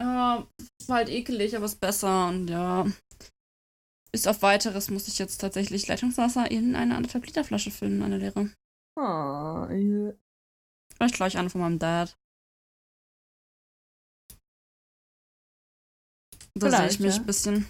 [0.00, 0.46] Ja,
[0.80, 2.84] ist halt ekelig, aber ist besser und ja.
[4.10, 8.18] Ist auf weiteres muss ich jetzt tatsächlich Leitungswasser in eine anderthalb Liter Flasche füllen, eine
[8.18, 8.50] leere.
[8.96, 9.00] Oh,
[9.70, 10.12] ja.
[10.94, 12.18] Vielleicht gleich eine von meinem Dad.
[16.54, 17.20] Da sehe ich mich ja.
[17.20, 17.68] ein bisschen.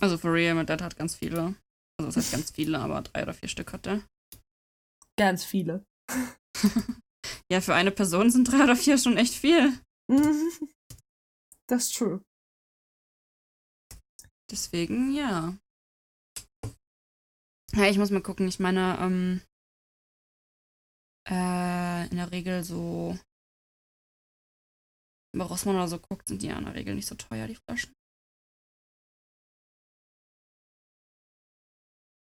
[0.00, 1.54] Also for real, mein Dad hat ganz viele.
[1.98, 4.02] Also das heißt ganz viele, aber drei oder vier Stück hat er.
[5.16, 5.84] Ganz viele.
[7.50, 9.78] Ja, für eine Person sind drei oder vier schon echt viel.
[11.66, 12.20] Das ist true.
[14.50, 15.56] Deswegen, ja.
[17.72, 18.46] Ja, ich muss mal gucken.
[18.46, 19.40] Ich meine, ähm,
[21.26, 23.18] äh, in der Regel so,
[25.34, 27.56] bei Rossmann oder so guckt, sind die ja in der Regel nicht so teuer, die
[27.56, 27.94] Flaschen.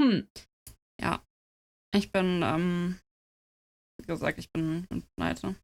[0.00, 0.26] Hm.
[1.00, 1.22] Ja.
[1.94, 3.00] Ich bin, ähm,
[4.00, 5.56] wie gesagt, ich bin, bin pleite.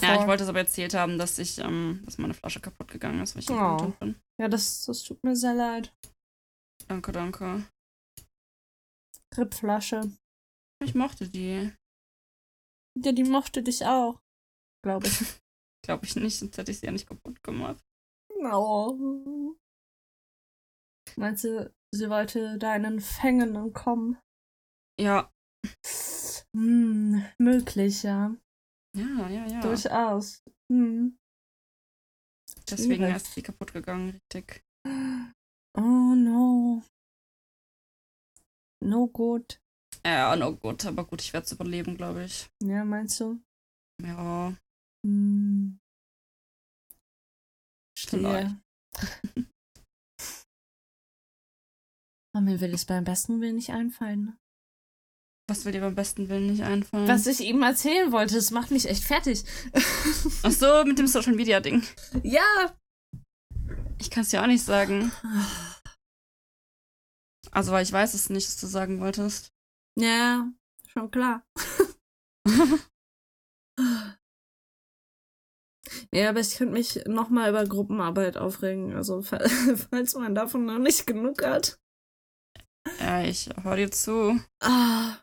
[0.00, 3.20] Ja, ich wollte es aber erzählt haben, dass ich, ähm, dass meine Flasche kaputt gegangen
[3.22, 3.76] ist, weil ich nicht Oh.
[3.76, 4.22] content bin.
[4.38, 5.96] Ja, das, das tut mir sehr leid.
[6.88, 7.66] Danke, danke.
[9.30, 10.12] Trippflasche.
[10.84, 11.72] Ich mochte die.
[13.02, 14.20] Ja, die mochte dich auch.
[14.84, 15.14] Glaube ich.
[15.84, 17.82] Glaube ich nicht, sonst hätte ich sie ja nicht kaputt gemacht.
[18.44, 19.54] Oh.
[21.16, 24.18] Meinst du, sie wollte deinen Fängen entkommen?
[24.98, 25.32] Ja.
[26.54, 28.36] Hm, möglich, ja.
[28.96, 29.60] Ja, ja, ja.
[29.60, 30.42] Durchaus.
[30.70, 31.18] Hm.
[32.68, 33.16] Deswegen schwierig.
[33.16, 34.64] ist sie kaputt gegangen, richtig.
[35.74, 36.82] Oh no.
[38.82, 39.60] No good.
[40.04, 42.50] Ja, no gut, aber gut, ich werde es überleben, glaube ich.
[42.62, 43.40] Ja, meinst du?
[44.02, 44.54] Ja,
[45.04, 45.81] Hm.
[48.18, 48.56] Vielleicht.
[48.94, 49.46] Verstehe.
[52.34, 54.38] Aber mir will es beim besten Willen nicht einfallen.
[55.50, 57.06] was will dir beim besten Willen nicht einfallen?
[57.06, 59.44] Was ich ihm erzählen wollte, das macht mich echt fertig.
[60.42, 61.82] Ach so, mit dem Social Media Ding.
[62.22, 62.74] ja.
[63.98, 65.12] Ich kann es dir auch nicht sagen.
[67.52, 69.52] Also, weil ich weiß es nicht, was du sagen wolltest.
[69.96, 70.50] Ja,
[70.88, 71.44] schon klar.
[76.12, 78.94] Ja, aber ich könnte mich nochmal über Gruppenarbeit aufregen.
[78.94, 79.22] Also,
[79.90, 81.78] falls man davon noch nicht genug hat.
[82.98, 84.40] Ja, ich höre dir zu.
[84.60, 85.16] Ah,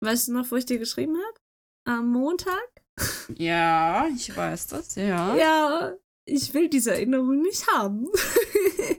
[0.00, 1.40] weißt du noch, wo ich dir geschrieben habe?
[1.88, 2.68] Am Montag?
[3.36, 5.36] Ja, ich weiß das, ja.
[5.36, 5.94] Ja,
[6.26, 8.08] ich will diese Erinnerung nicht haben.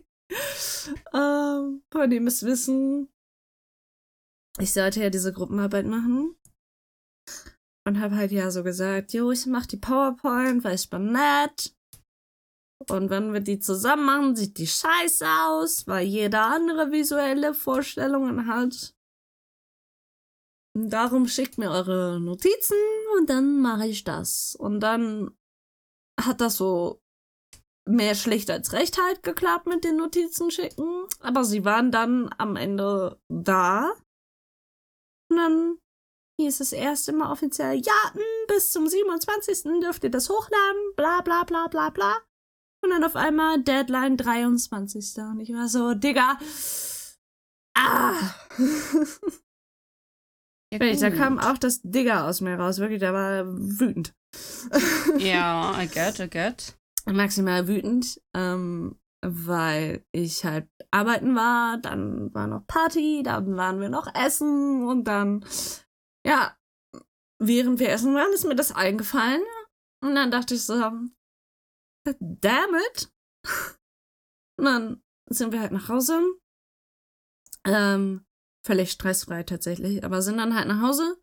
[1.14, 3.10] ähm, von dem es wissen,
[4.60, 6.36] ich sollte ja diese Gruppenarbeit machen.
[7.88, 11.74] Und habe halt ja so gesagt, jo, ich mach die PowerPoint, weil ich bin nett.
[12.90, 18.46] Und wenn wir die zusammen machen, sieht die scheiße aus, weil jeder andere visuelle Vorstellungen
[18.46, 18.94] hat.
[20.76, 22.78] Und darum schickt mir eure Notizen
[23.18, 24.54] und dann mache ich das.
[24.56, 25.32] Und dann
[26.20, 27.00] hat das so
[27.88, 31.08] mehr schlecht als recht halt geklappt mit den Notizen schicken.
[31.22, 33.94] Aber sie waren dann am Ende da.
[35.32, 35.80] Und dann
[36.40, 39.64] hieß es erst immer offiziell, ja, mh, bis zum 27.
[39.82, 42.18] dürft ihr das hochladen, bla bla bla bla bla.
[42.84, 45.18] Und dann auf einmal Deadline 23.
[45.24, 46.38] Und ich war so, Digga.
[47.76, 48.14] Ah.
[50.74, 52.80] Ja, Wirklich, da kam auch das Digga aus mir raus.
[52.80, 54.14] Wirklich, der war wütend.
[55.18, 56.78] Ja, I get, I get.
[57.06, 63.88] Maximal wütend, ähm, weil ich halt arbeiten war, dann war noch Party, dann waren wir
[63.88, 65.46] noch essen und dann,
[66.28, 66.58] ja,
[67.40, 69.42] während wir essen waren, ist mir das eingefallen.
[70.04, 71.16] Und dann dachte ich so, damn
[72.76, 73.12] it.
[74.60, 76.22] Und dann sind wir halt nach Hause.
[77.66, 78.26] Ähm,
[78.66, 81.18] völlig stressfrei tatsächlich, aber sind dann halt nach Hause.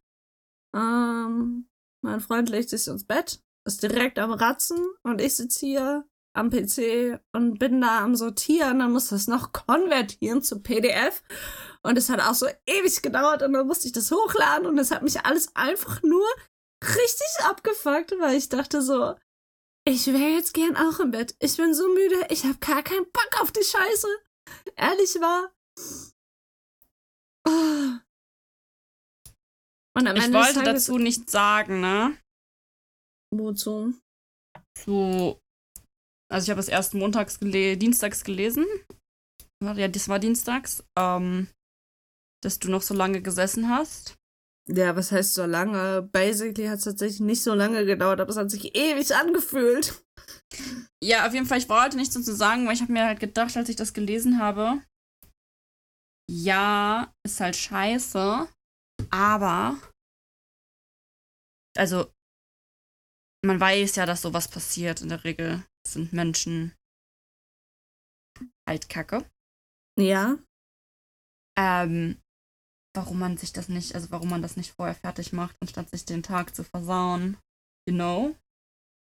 [0.74, 1.68] Ähm,
[2.02, 6.50] mein Freund legt sich ins Bett, ist direkt am Ratzen und ich sitze hier am
[6.50, 11.22] PC und bin da am Sortieren, dann muss das noch konvertieren zu PDF.
[11.84, 14.90] Und es hat auch so ewig gedauert und dann musste ich das hochladen und es
[14.90, 16.26] hat mich alles einfach nur
[16.82, 19.14] richtig abgefuckt, weil ich dachte so,
[19.86, 21.36] ich wäre jetzt gern auch im Bett.
[21.40, 24.08] Ich bin so müde, ich habe gar keinen Bock auf die Scheiße.
[24.76, 25.52] Ehrlich war.
[29.96, 32.18] Und am Ich Ende wollte dazu nichts sagen, ne?
[33.30, 33.94] Wozu?
[34.78, 35.38] So.
[36.32, 38.66] Also ich habe es erst montags gele dienstags gelesen.
[39.62, 40.82] Ja, das war dienstags.
[40.98, 41.48] Ähm,
[42.44, 44.16] dass du noch so lange gesessen hast.
[44.68, 46.02] Ja, was heißt so lange?
[46.02, 50.02] Basically hat es tatsächlich nicht so lange gedauert, aber es hat sich ewig angefühlt.
[51.02, 53.56] Ja, auf jeden Fall, ich wollte nichts dazu sagen, weil ich habe mir halt gedacht,
[53.56, 54.80] als ich das gelesen habe,
[56.30, 58.48] ja, ist halt scheiße,
[59.10, 59.78] aber
[61.76, 62.10] also
[63.44, 65.66] man weiß ja, dass sowas passiert in der Regel.
[65.86, 66.74] Sind Menschen
[68.66, 69.30] halt kacke.
[70.00, 70.38] Ja.
[71.58, 72.20] Ähm,
[72.94, 76.04] warum man sich das nicht, also warum man das nicht vorher fertig macht, anstatt sich
[76.04, 77.36] den Tag zu versauen.
[77.88, 78.36] You know?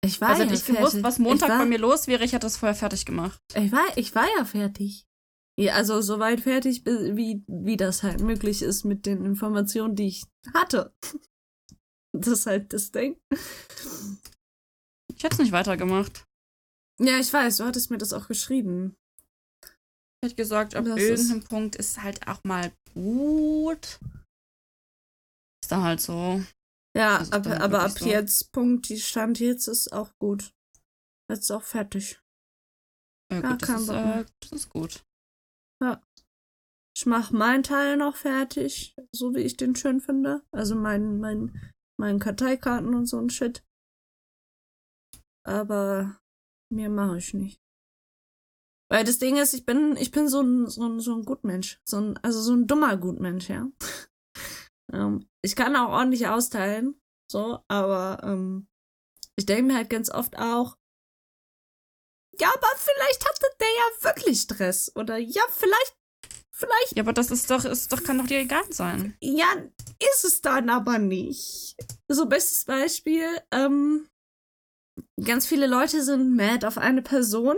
[0.05, 0.85] Ich war Also ja hätte ich fertig.
[0.85, 3.39] gewusst, was Montag ich war, bei mir los wäre, ich hätte das vorher fertig gemacht.
[3.55, 5.05] Ich war, ich war ja fertig.
[5.59, 10.27] Ja, also soweit fertig, wie, wie das halt möglich ist mit den Informationen, die ich
[10.55, 10.95] hatte.
[12.13, 13.17] Das ist halt das Ding.
[15.15, 16.25] Ich hätte es nicht weitergemacht.
[17.01, 18.97] Ja, ich weiß, du hattest mir das auch geschrieben.
[19.63, 24.01] Ich hätte gesagt, ab Das irgendeinem Punkt ist halt auch mal gut.
[25.63, 26.43] Ist dann halt so.
[26.97, 28.07] Ja, ist ab, aber ab so.
[28.07, 30.53] jetzt, Punkt, die Stand jetzt ist auch gut.
[31.31, 32.21] Jetzt ist auch fertig.
[33.31, 35.05] Ja, Ja, gut, das, ist, äh, das ist gut.
[36.97, 40.43] Ich mach meinen Teil noch fertig, so wie ich den schön finde.
[40.53, 43.65] Also mein, mein, meinen Karteikarten und so ein Shit.
[45.47, 46.21] Aber
[46.71, 47.61] mehr mache ich nicht.
[48.91, 51.81] Weil das Ding ist, ich bin, ich bin so ein, so ein, so ein Gutmensch.
[51.85, 53.69] So ein, also so ein dummer Gutmensch, ja.
[54.93, 58.67] ähm, ich kann auch ordentlich austeilen, so, aber ähm,
[59.37, 60.77] ich denke mir halt ganz oft auch,
[62.41, 64.91] ja, aber vielleicht hatte der ja wirklich Stress.
[64.97, 65.97] Oder ja, vielleicht,
[66.51, 69.17] vielleicht Ja, aber das ist doch, ist doch, kann doch dir egal sein.
[69.21, 69.47] ja,
[70.13, 71.77] ist es dann aber nicht.
[72.09, 74.09] So, bestes Beispiel, ähm,
[75.23, 77.57] ganz viele Leute sind mad auf eine Person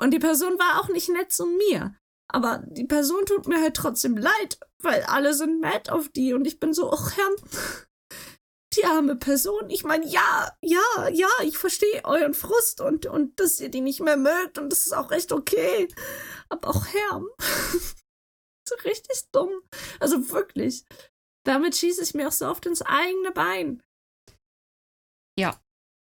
[0.00, 1.94] und die Person war auch nicht nett zu mir.
[2.32, 6.46] Aber die Person tut mir halt trotzdem leid, weil alle sind mad auf die und
[6.46, 7.28] ich bin so, ach Herr,
[8.74, 9.68] die arme Person.
[9.68, 14.00] Ich meine, ja, ja, ja, ich verstehe euren Frust und, und dass ihr die nicht
[14.00, 15.88] mehr mögt und das ist auch recht okay.
[16.48, 17.22] Aber auch Herr,
[18.68, 19.50] so richtig dumm.
[19.98, 20.84] Also wirklich.
[21.44, 23.82] Damit schieße ich mir auch so oft ins eigene Bein.
[25.38, 25.60] Ja.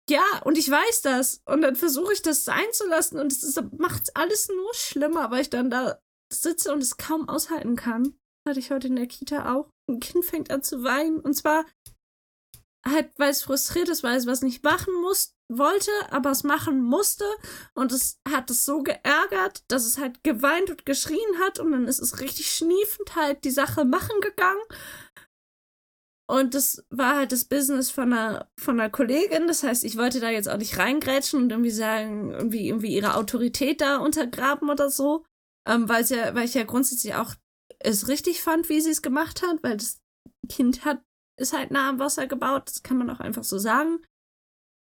[0.09, 1.43] Ja, und ich weiß das.
[1.45, 5.43] Und dann versuche ich das sein zu lassen und es macht alles nur schlimmer, weil
[5.43, 6.01] ich dann da
[6.33, 8.19] sitze und es kaum aushalten kann.
[8.47, 9.69] Hatte ich heute in der Kita auch.
[9.89, 11.21] Ein Kind fängt an zu weinen.
[11.21, 11.67] Und zwar
[12.87, 16.83] halt, weil es frustriert ist, weil es was nicht machen muss, wollte, aber es machen
[16.83, 17.25] musste.
[17.75, 21.59] Und es hat es so geärgert, dass es halt geweint und geschrien hat.
[21.59, 24.63] Und dann ist es richtig schniefend halt die Sache machen gegangen.
[26.31, 29.47] Und das war halt das Business von einer, von einer Kollegin.
[29.47, 33.15] Das heißt, ich wollte da jetzt auch nicht reingrätschen und irgendwie sagen, irgendwie, irgendwie ihre
[33.15, 35.25] Autorität da untergraben oder so.
[35.67, 37.35] Ähm, weil ja, weil ich ja grundsätzlich auch
[37.79, 40.01] es richtig fand, wie sie es gemacht hat, weil das
[40.49, 41.03] Kind hat,
[41.39, 42.69] ist halt nah am Wasser gebaut.
[42.69, 44.05] Das kann man auch einfach so sagen.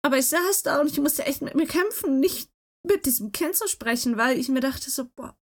[0.04, 2.50] Aber ich saß da und ich musste echt mit mir kämpfen, nicht
[2.88, 5.38] mit diesem Kind zu sprechen, weil ich mir dachte so, boah,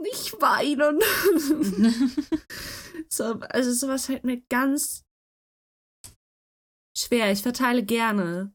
[0.00, 1.00] nicht weinen.
[3.08, 5.04] so, also sowas fällt mir ganz
[6.96, 7.32] schwer.
[7.32, 8.52] Ich verteile gerne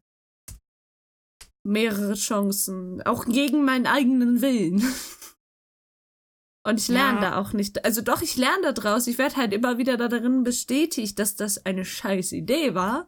[1.66, 4.82] mehrere Chancen, auch gegen meinen eigenen Willen.
[6.66, 7.30] Und ich lerne ja.
[7.32, 7.86] da auch nicht.
[7.86, 9.06] Also doch, ich lerne da draus.
[9.06, 13.08] Ich werde halt immer wieder darin bestätigt, dass das eine scheiß Idee war.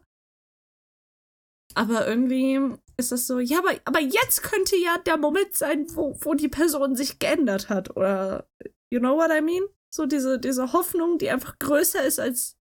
[1.74, 6.18] Aber irgendwie ist das so, ja, aber, aber jetzt könnte ja der Moment sein, wo,
[6.20, 7.96] wo die Person sich geändert hat.
[7.96, 8.48] Oder,
[8.92, 9.64] you know what I mean?
[9.94, 12.58] So diese, diese Hoffnung, die einfach größer ist als,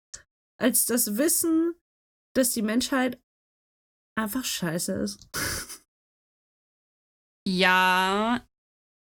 [0.59, 1.75] als das Wissen,
[2.35, 3.23] dass die Menschheit
[4.19, 5.29] einfach scheiße ist.
[7.47, 8.47] Ja,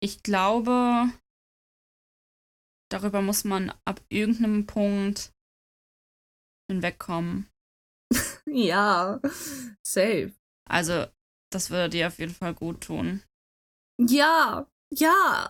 [0.03, 1.11] ich glaube,
[2.91, 5.35] darüber muss man ab irgendeinem Punkt
[6.71, 7.51] hinwegkommen.
[8.47, 9.21] ja,
[9.83, 10.40] safe.
[10.71, 11.07] Also,
[11.53, 13.23] das würde dir auf jeden Fall gut tun.
[14.01, 15.49] Ja, ja.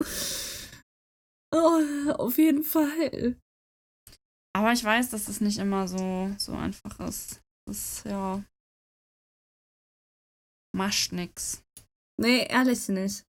[1.54, 3.38] oh, auf jeden Fall.
[4.56, 7.42] Aber ich weiß, dass es nicht immer so, so einfach ist.
[7.66, 8.42] Das ja.
[10.74, 11.62] Mascht nix.
[12.20, 13.24] Nee, ehrlich nicht.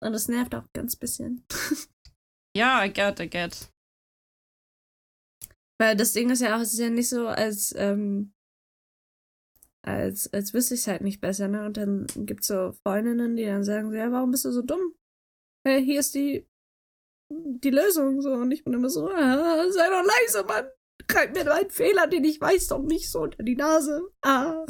[0.00, 1.46] Und es nervt auch ganz bisschen.
[2.56, 3.70] ja, I get, I get.
[5.78, 8.33] Weil das Ding ist ja auch, es ist ja nicht so, als, ähm,
[9.84, 11.66] als, als wüsste ich es halt nicht besser, ne?
[11.66, 14.94] Und dann gibt's so Freundinnen, die dann sagen, ja, warum bist du so dumm?
[15.66, 16.46] Hey, hier ist die,
[17.30, 18.32] die Lösung, so.
[18.32, 20.66] Und ich bin immer so, ah, sei doch leise, Mann.
[21.06, 24.10] Greif mir einen Fehler, den ich weiß, doch nicht so unter die Nase.
[24.22, 24.64] Ah.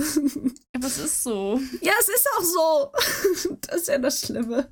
[0.75, 1.61] Aber es ist so.
[1.81, 3.57] Ja, es ist auch so.
[3.61, 4.69] das ist ja das Schlimme.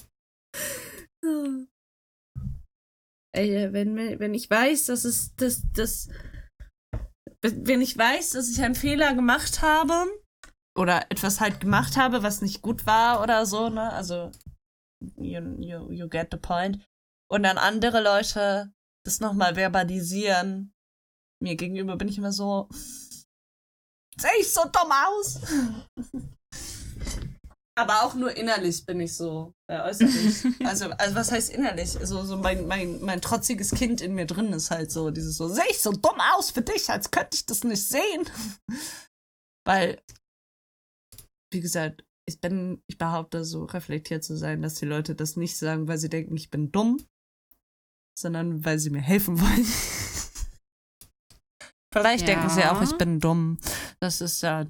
[3.34, 6.08] Ey, wenn, wenn ich weiß, dass es, dass, dass,
[7.42, 10.10] wenn ich weiß, dass ich einen Fehler gemacht habe
[10.76, 14.30] oder etwas halt gemacht habe, was nicht gut war oder so, ne, also,
[15.16, 16.84] you, you, you get the point.
[17.30, 18.72] Und dann andere Leute
[19.04, 20.72] das nochmal verbalisieren.
[21.42, 22.68] Mir gegenüber bin ich immer so,
[24.16, 25.40] sehe ich so dumm aus?
[27.74, 30.44] Aber auch nur innerlich bin ich so, äh, äußerlich.
[30.66, 31.98] also, also was heißt innerlich?
[31.98, 35.48] Also so mein, mein, mein trotziges Kind in mir drin ist halt so, dieses so,
[35.48, 38.28] sehe ich so dumm aus für dich, als könnte ich das nicht sehen.
[39.66, 40.02] Weil,
[41.52, 45.56] wie gesagt, ich bin, ich behaupte so reflektiert zu sein, dass die Leute das nicht
[45.56, 47.04] sagen, weil sie denken, ich bin dumm,
[48.18, 49.66] sondern weil sie mir helfen wollen.
[51.92, 52.34] Vielleicht ja.
[52.34, 53.58] denken sie auch, ich bin dumm.
[54.00, 54.66] Das ist ja,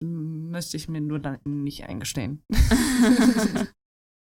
[0.00, 2.42] müsste ich mir nur dann nicht eingestehen.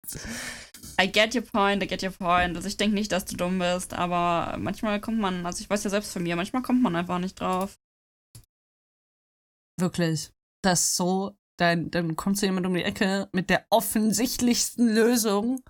[1.00, 2.56] I get your point, I get your point.
[2.56, 5.84] Also ich denke nicht, dass du dumm bist, aber manchmal kommt man, also ich weiß
[5.84, 7.78] ja selbst von mir, manchmal kommt man einfach nicht drauf.
[9.80, 10.32] Wirklich.
[10.64, 15.62] Das so, dann, dann kommt so jemand um die Ecke mit der offensichtlichsten Lösung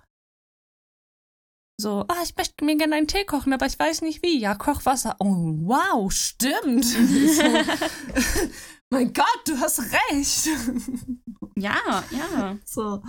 [1.80, 4.36] so, ah, ich möchte mir gerne einen Tee kochen, aber ich weiß nicht wie.
[4.36, 5.14] Ja, Kochwasser.
[5.20, 6.84] Oh, wow, stimmt.
[6.84, 7.42] so,
[8.90, 10.46] mein Gott, du hast recht.
[11.56, 12.58] ja, ja.
[12.64, 13.02] So.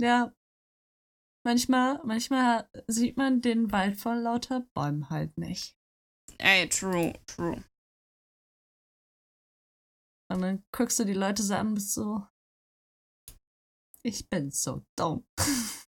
[0.00, 0.32] Ja.
[1.44, 5.76] Manchmal, manchmal sieht man den Wald vor lauter Bäumen halt nicht.
[6.38, 7.62] Ey, true, true.
[10.28, 12.26] Und dann guckst du die Leute so an und bist so,
[14.02, 15.26] ich bin so dumm.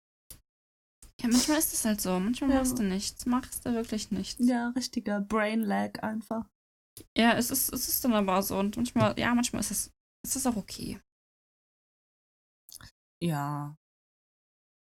[1.22, 2.20] Ja, manchmal ist es halt so.
[2.20, 2.58] Manchmal ja.
[2.58, 3.26] machst du nichts.
[3.26, 4.46] Machst du wirklich nichts.
[4.46, 6.50] Ja, richtiger Brain Lag einfach.
[7.18, 8.60] Ja, es ist, es ist dann aber so.
[8.60, 9.94] Und manchmal, ja, manchmal ist es,
[10.26, 11.00] ist es auch okay.
[13.22, 13.78] Ja.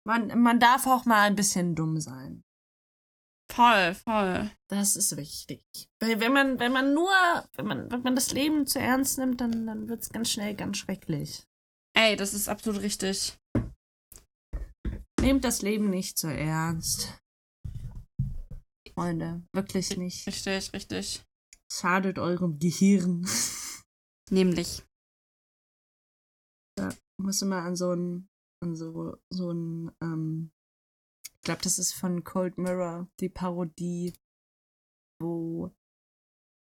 [0.07, 2.42] Man, man darf auch mal ein bisschen dumm sein.
[3.53, 4.51] Voll, voll.
[4.69, 5.63] Das ist wichtig.
[6.01, 7.13] Weil wenn man, wenn man nur,
[7.55, 10.55] wenn man, wenn man das Leben zu ernst nimmt, dann, dann wird es ganz schnell
[10.55, 11.47] ganz schrecklich.
[11.95, 13.39] Ey, das ist absolut richtig.
[15.21, 17.21] Nehmt das Leben nicht so ernst.
[18.95, 20.27] Freunde, wirklich nicht.
[20.27, 21.23] Richtig, richtig.
[21.71, 23.27] Schadet eurem Gehirn.
[24.31, 24.83] Nämlich.
[26.79, 26.89] Da
[27.21, 28.29] muss immer an so ein,
[28.63, 30.51] an so, so ein, ähm,
[31.43, 34.15] ich glaube, das ist von Cold Mirror, die Parodie,
[35.21, 35.73] wo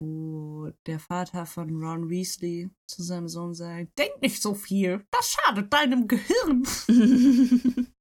[0.00, 5.30] wo der Vater von Ron Weasley zu seinem Sohn sagt, denk nicht so viel, das
[5.30, 6.62] schadet deinem Gehirn.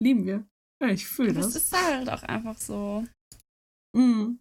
[0.00, 0.48] Lieben wir.
[0.80, 1.64] Ja, ich fühle das das.
[1.64, 3.04] ist halt auch einfach so.
[3.96, 4.38] Mhm.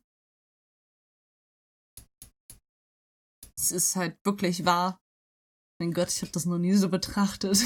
[3.57, 4.99] Es ist halt wirklich wahr.
[5.79, 7.65] Mein Gott, ich habe das noch nie so betrachtet.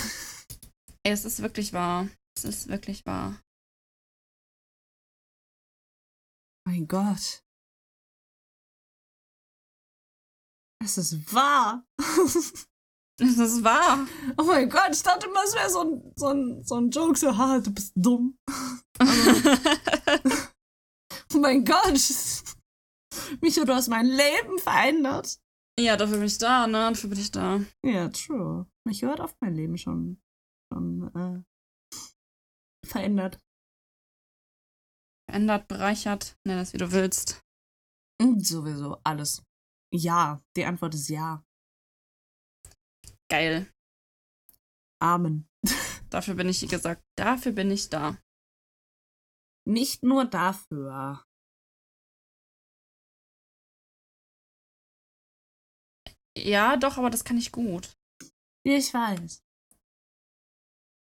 [1.04, 2.08] Es ist wirklich wahr.
[2.38, 3.42] Es ist wirklich wahr.
[6.68, 7.44] Mein Gott.
[10.84, 11.86] Es ist wahr.
[13.18, 14.06] Es ist wahr.
[14.38, 17.18] oh mein Gott, ich dachte immer, es wäre so ein, so, ein, so ein Joke,
[17.18, 18.38] so, ha, du bist dumm.
[21.34, 22.00] Oh mein Gott.
[23.42, 25.40] Micho, du hast mein Leben verändert.
[25.80, 26.90] ja, dafür bin ich da, ne?
[26.90, 27.60] Dafür bin ich da.
[27.84, 28.68] Ja, true.
[28.88, 30.22] Micho hat oft mein Leben schon,
[30.72, 31.44] schon äh,
[32.86, 33.40] verändert.
[35.30, 37.42] Verändert, bereichert, nenn es wie du willst.
[38.22, 39.44] Und sowieso alles.
[39.94, 41.44] Ja, die Antwort ist ja.
[43.30, 43.72] Geil.
[45.02, 45.48] Amen.
[46.10, 48.18] Dafür bin ich, wie gesagt, dafür bin ich da.
[49.68, 51.26] Nicht nur dafür.
[56.38, 57.98] Ja, doch, aber das kann ich gut.
[58.64, 59.45] Ich weiß.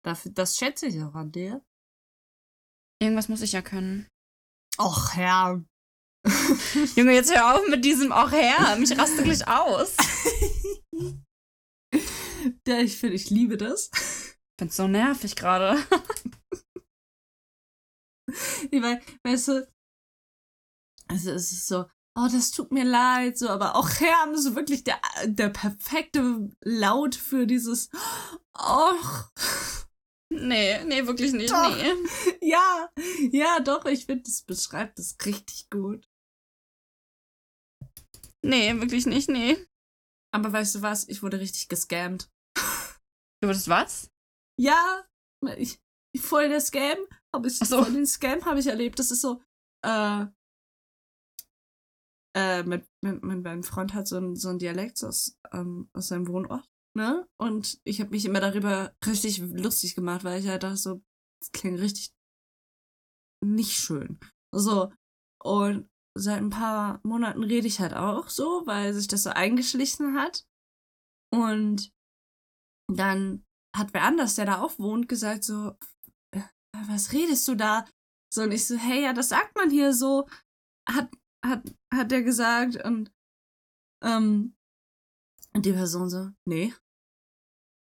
[0.09, 1.63] Dafür, das schätze ich auch an dir.
[2.99, 4.07] Irgendwas muss ich ja können.
[4.79, 5.63] Och, Herr.
[6.95, 8.75] Junge, jetzt hör auf mit diesem auch her.
[8.77, 9.95] Mich raste gleich aus.
[12.65, 13.89] Ja, ich finde, ich liebe das.
[13.93, 15.77] Ich find's so nervig gerade.
[18.71, 19.67] Ich mein, weißt du,
[21.07, 21.85] also es ist so,
[22.15, 27.15] oh, das tut mir leid, so, aber auch Herr ist wirklich der, der perfekte Laut
[27.15, 27.89] für dieses,
[28.53, 29.31] och,
[30.31, 31.51] Nee, nee, wirklich nicht.
[31.51, 31.75] Doch.
[31.75, 31.93] Nee.
[32.41, 32.91] ja,
[33.31, 36.07] ja, doch, ich finde, das beschreibt das richtig gut.
[38.45, 39.57] Nee, wirklich nicht, nee.
[40.33, 42.29] Aber weißt du was, ich wurde richtig gescammt.
[43.41, 44.11] Du würdest was?
[44.59, 45.07] Ja,
[45.57, 45.79] ich,
[46.13, 46.97] ich voll der Scam,
[47.33, 47.83] aber ich, so.
[47.83, 48.99] voll den Scam habe ich erlebt.
[48.99, 49.41] Das ist so,
[49.85, 50.25] äh,
[52.35, 56.09] äh, mit, mit, mit meinem Freund hat so ein, so ein Dialekt aus, ähm, aus
[56.09, 56.69] seinem Wohnort,
[56.99, 57.27] ne?
[57.37, 61.01] Und ich habe mich immer darüber richtig lustig gemacht, weil ich halt dachte so,
[61.41, 62.13] das klingt richtig
[63.41, 64.19] nicht schön.
[64.53, 64.91] So,
[65.41, 70.17] und seit ein paar Monaten rede ich halt auch so, weil sich das so eingeschlichen
[70.19, 70.45] hat.
[71.31, 71.93] Und
[72.91, 73.45] dann
[73.75, 75.77] hat wer anders, der da auch wohnt, gesagt so,
[76.31, 76.41] äh,
[76.87, 77.85] was redest du da?
[78.33, 80.27] So, und ich so, hey, ja, das sagt man hier so,
[80.87, 81.09] hat,
[81.45, 83.13] hat, hat der gesagt und,
[84.03, 84.55] ähm,
[85.53, 86.73] und die Person so, nee.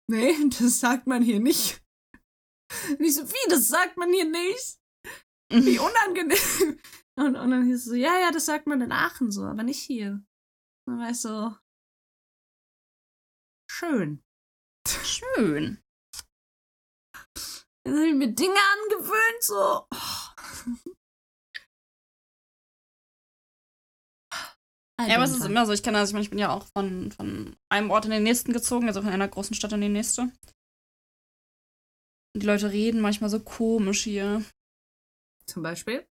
[0.09, 1.83] Nee, das sagt man hier nicht.
[2.89, 4.79] Und ich so, wie, das sagt man hier nicht?
[5.51, 6.81] Wie unangenehm.
[7.19, 9.63] Und, und dann hieß es so, ja, ja, das sagt man in Aachen so, aber
[9.63, 10.11] nicht hier.
[10.11, 10.27] Und
[10.87, 11.57] dann war ich so,
[13.71, 14.23] schön.
[14.87, 15.83] Schön.
[17.85, 19.87] Dann habe ich mir Dinge angewöhnt, so.
[19.91, 20.91] oh.
[25.01, 26.51] I Ja, aber es ist immer so, ich kenne das, ich meine, ich bin ja
[26.51, 29.83] auch von, von einem Ort in den nächsten gezogen, also von einer großen Stadt in
[29.83, 30.23] die nächste.
[30.23, 30.33] Und
[32.43, 34.45] die Leute reden manchmal so komisch hier.
[35.47, 36.07] Zum Beispiel?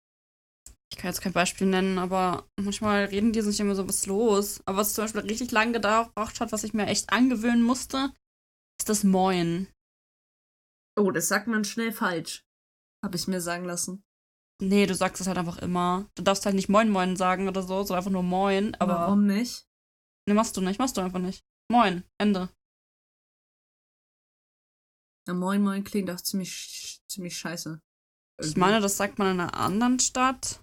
[0.92, 4.06] Ich kann jetzt kein Beispiel nennen, aber manchmal reden die sich immer so, was ist
[4.06, 4.62] los?
[4.64, 8.12] Aber was zum Beispiel richtig lange gebraucht hat, was ich mir echt angewöhnen musste,
[8.80, 9.66] ist das Moin.
[10.96, 12.44] Oh, das sagt man schnell falsch.
[13.04, 14.04] Habe ich mir sagen lassen.
[14.62, 16.08] Nee, du sagst es halt einfach immer.
[16.14, 18.74] Du darfst halt nicht Moin Moin sagen oder so, sondern einfach nur Moin.
[18.76, 19.66] Aber Warum nicht?
[20.26, 21.44] nee, machst du nicht, machst du einfach nicht.
[21.70, 22.48] Moin, Ende.
[25.26, 27.80] Ja, moin Moin klingt auch ziemlich, ziemlich scheiße.
[28.40, 30.60] Ich meine, das sagt man in einer anderen Stadt.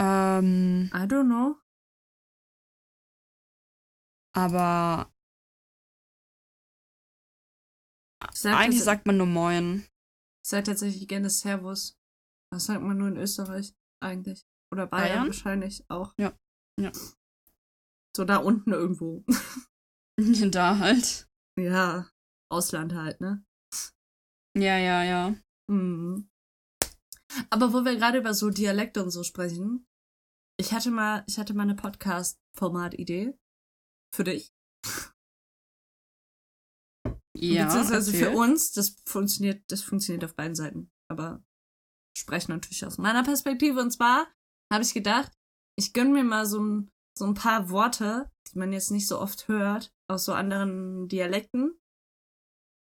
[0.00, 1.56] Ähm, I don't know.
[4.34, 5.10] aber
[8.32, 9.86] sag, eigentlich sagt man nur Moin.
[10.44, 11.98] Ich sag tatsächlich gerne Servus.
[12.52, 14.46] Das sagt man nur in Österreich eigentlich.
[14.70, 15.26] Oder Bayern, Bayern?
[15.26, 16.12] wahrscheinlich auch.
[16.18, 16.38] Ja.
[16.78, 16.92] Ja.
[18.14, 19.24] So da unten irgendwo.
[20.50, 21.28] da halt.
[21.58, 22.10] ja,
[22.50, 23.44] Ausland halt, ne?
[24.56, 25.34] Ja, ja, ja.
[25.68, 26.28] Mhm.
[27.50, 29.86] Aber wo wir gerade über so Dialekte und so sprechen,
[30.60, 33.36] ich hatte mal, ich hatte mal eine Podcast-Format-Idee
[34.14, 34.52] für dich.
[37.36, 38.30] Ja, Beziehungsweise erzähl.
[38.30, 40.90] für uns, das funktioniert, das funktioniert auf beiden Seiten.
[41.10, 41.42] Aber
[42.14, 43.80] ich spreche natürlich aus meiner Perspektive.
[43.80, 44.28] Und zwar
[44.72, 45.32] habe ich gedacht,
[45.78, 49.20] ich gönne mir mal so ein, so ein paar Worte, die man jetzt nicht so
[49.20, 51.76] oft hört, aus so anderen Dialekten.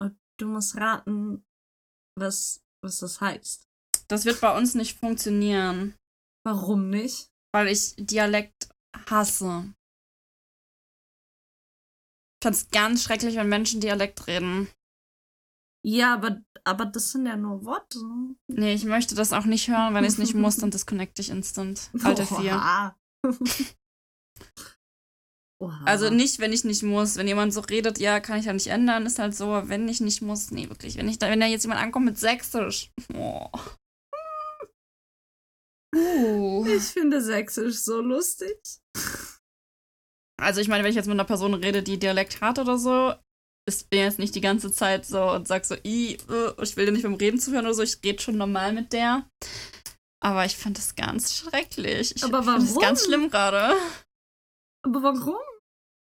[0.01, 1.43] Und du musst raten,
[2.17, 3.67] was, was das heißt.
[4.07, 5.95] Das wird bei uns nicht funktionieren.
[6.45, 7.29] Warum nicht?
[7.53, 8.69] Weil ich Dialekt
[9.09, 9.73] hasse.
[12.39, 14.69] Ich fand's ganz schrecklich, wenn Menschen Dialekt reden.
[15.85, 17.99] Ja, aber, aber das sind ja nur Worte.
[18.47, 19.93] Nee, ich möchte das auch nicht hören.
[19.93, 21.89] Wenn ich es nicht muss, dann disconnecte ich instant.
[22.01, 22.37] Alter 4.
[22.37, 22.95] Oha.
[25.61, 25.83] Oha.
[25.83, 27.17] Also nicht, wenn ich nicht muss.
[27.17, 29.63] Wenn jemand so redet, ja, kann ich ja nicht ändern, ist halt so.
[29.65, 30.95] Wenn ich nicht muss, nee, wirklich.
[30.95, 32.91] Wenn, ich da, wenn da jetzt jemand ankommt mit Sächsisch.
[33.13, 33.49] Oh.
[35.91, 36.67] Uh.
[36.67, 38.55] Ich finde Sächsisch so lustig.
[40.41, 43.13] Also ich meine, wenn ich jetzt mit einer Person rede, die Dialekt hat oder so,
[43.67, 46.85] ist bin jetzt nicht die ganze Zeit so und sag so, I, äh, ich will
[46.85, 49.29] dir nicht beim Reden zuhören oder so, ich rede schon normal mit der.
[50.21, 52.15] Aber ich finde das ganz schrecklich.
[52.15, 52.81] Ich Aber finde das warum?
[52.81, 53.75] ganz schlimm gerade.
[54.83, 55.37] Aber warum?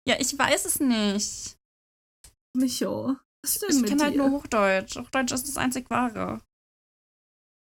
[0.06, 1.56] Ja, ich weiß es nicht.
[2.54, 3.16] Micho.
[3.42, 4.96] Was ist denn Ich mit kenne halt nur Hochdeutsch.
[4.96, 6.40] Hochdeutsch ist das einzig wahre.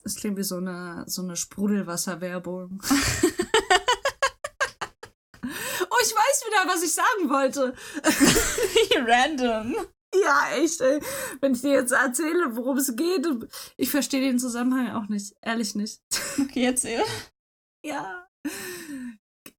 [0.04, 2.82] Das klingt wie so eine, so eine Sprudelwasserwerbung.
[5.44, 7.76] oh, ich weiß wieder, was ich sagen wollte.
[9.08, 9.76] Random.
[10.14, 11.02] Ja, echt, ey.
[11.42, 13.28] Wenn ich dir jetzt erzähle, worum es geht,
[13.76, 15.36] ich verstehe den Zusammenhang auch nicht.
[15.42, 16.02] Ehrlich nicht.
[16.40, 17.04] Okay, erzähl.
[17.84, 18.28] Ja.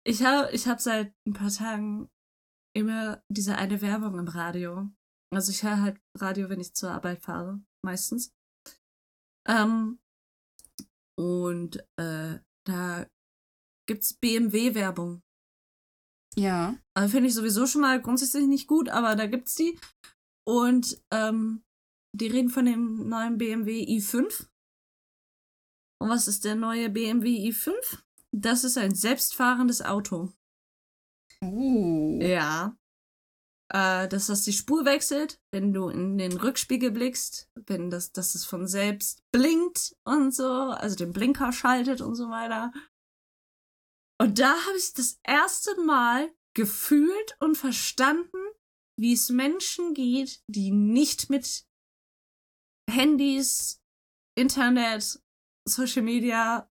[0.04, 2.08] Ich habe ich hab seit ein paar Tagen
[2.74, 4.88] immer diese eine Werbung im Radio.
[5.30, 8.32] Also ich höre halt Radio, wenn ich zur Arbeit fahre, meistens.
[9.46, 9.98] Ähm,
[11.18, 13.06] und äh, da
[13.86, 15.22] gibt's BMW-Werbung.
[16.36, 16.76] Ja.
[16.94, 19.78] Also finde ich sowieso schon mal grundsätzlich nicht gut, aber da gibt's die.
[20.46, 21.62] Und ähm,
[22.14, 24.46] die reden von dem neuen BMW i5.
[26.00, 27.72] Und was ist der neue BMW i5?
[28.32, 30.32] Das ist ein selbstfahrendes Auto.
[31.42, 32.20] Uh.
[32.20, 32.76] Ja.
[33.70, 38.34] Äh, dass das die Spur wechselt, wenn du in den Rückspiegel blickst, wenn das, dass
[38.34, 42.72] es von selbst blinkt und so, also den Blinker schaltet und so weiter.
[44.20, 48.38] Und da habe ich das erste Mal gefühlt und verstanden,
[48.98, 51.66] wie es Menschen geht, die nicht mit
[52.90, 53.80] Handys,
[54.36, 55.22] Internet,
[55.68, 56.70] Social Media,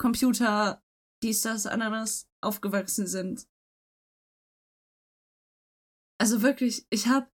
[0.00, 0.82] Computer,
[1.22, 3.46] dies, das, anderes aufgewachsen sind.
[6.20, 7.30] Also wirklich, ich habe,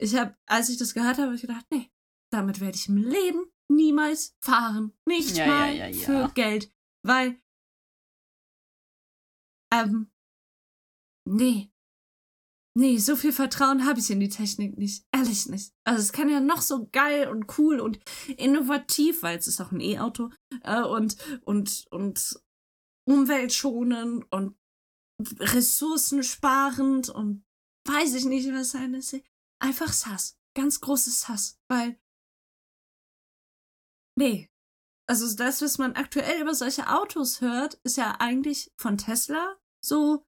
[0.00, 1.90] ich habe, als ich das gehört habe, hab ich gedacht, nee,
[2.30, 4.92] damit werde ich im Leben niemals fahren.
[5.06, 6.72] Nicht Ja, mal ja, ja, für Geld.
[7.02, 7.40] Weil,
[9.82, 10.10] ähm,
[11.28, 11.70] nee.
[12.76, 15.06] Nee, so viel Vertrauen habe ich in die Technik nicht.
[15.12, 15.72] Ehrlich nicht.
[15.84, 18.00] Also es kann ja noch so geil und cool und
[18.36, 20.30] innovativ, weil es ist auch ein E-Auto,
[20.62, 22.40] äh, und, und, und
[23.08, 24.56] umweltschonend und
[25.38, 27.44] ressourcensparend und
[27.86, 29.16] weiß ich nicht, was sein ist.
[29.60, 30.36] Einfach Sass.
[30.56, 31.60] Ganz großes Sass.
[31.68, 32.00] Weil.
[34.18, 34.50] Nee.
[35.06, 40.24] Also das, was man aktuell über solche Autos hört, ist ja eigentlich von Tesla so,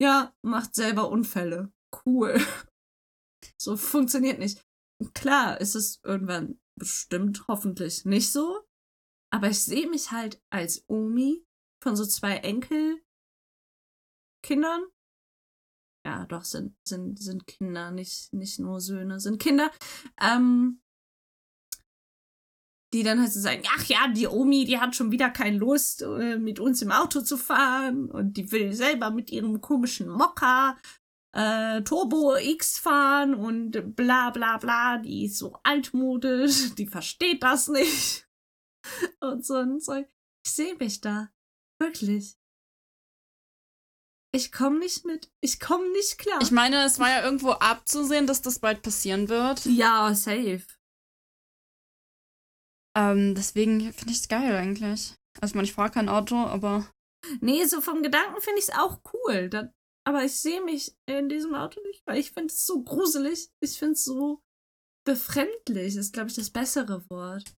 [0.00, 1.72] ja, macht selber Unfälle.
[2.04, 2.38] Cool.
[3.58, 4.62] So funktioniert nicht.
[5.14, 8.66] Klar ist es irgendwann bestimmt hoffentlich nicht so.
[9.32, 11.46] Aber ich sehe mich halt als Omi
[11.82, 13.00] von so zwei Enkelkindern.
[16.06, 19.70] Ja, doch, sind, sind, sind Kinder, nicht, nicht nur Söhne, sind Kinder.
[20.20, 20.82] Ähm,
[22.92, 26.02] die dann halt so sagen, ach ja, die Omi, die hat schon wieder keine Lust,
[26.02, 30.76] äh, mit uns im Auto zu fahren und die will selber mit ihrem komischen Mokka
[31.32, 37.68] äh, Turbo X fahren und bla bla bla, die ist so altmodisch, die versteht das
[37.68, 38.26] nicht.
[39.20, 40.08] Und so ein Zeug.
[40.44, 41.30] Ich sehe mich da.
[41.78, 42.38] Wirklich.
[44.32, 45.30] Ich komme nicht mit.
[45.42, 46.38] Ich komme nicht klar.
[46.40, 49.66] Ich meine, es war ja irgendwo abzusehen, dass das bald passieren wird.
[49.66, 50.62] ja, safe.
[52.96, 55.14] Ähm, deswegen finde ich es geil eigentlich.
[55.40, 56.90] Also ich meine, ich fahre kein Auto, aber
[57.40, 59.48] Nee, so vom Gedanken finde ich es auch cool.
[59.48, 59.72] Da,
[60.06, 63.50] aber ich sehe mich in diesem Auto nicht, weil ich finde es so gruselig.
[63.62, 64.42] Ich finde es so
[65.06, 67.54] befremdlich, ist, glaube ich, das bessere Wort.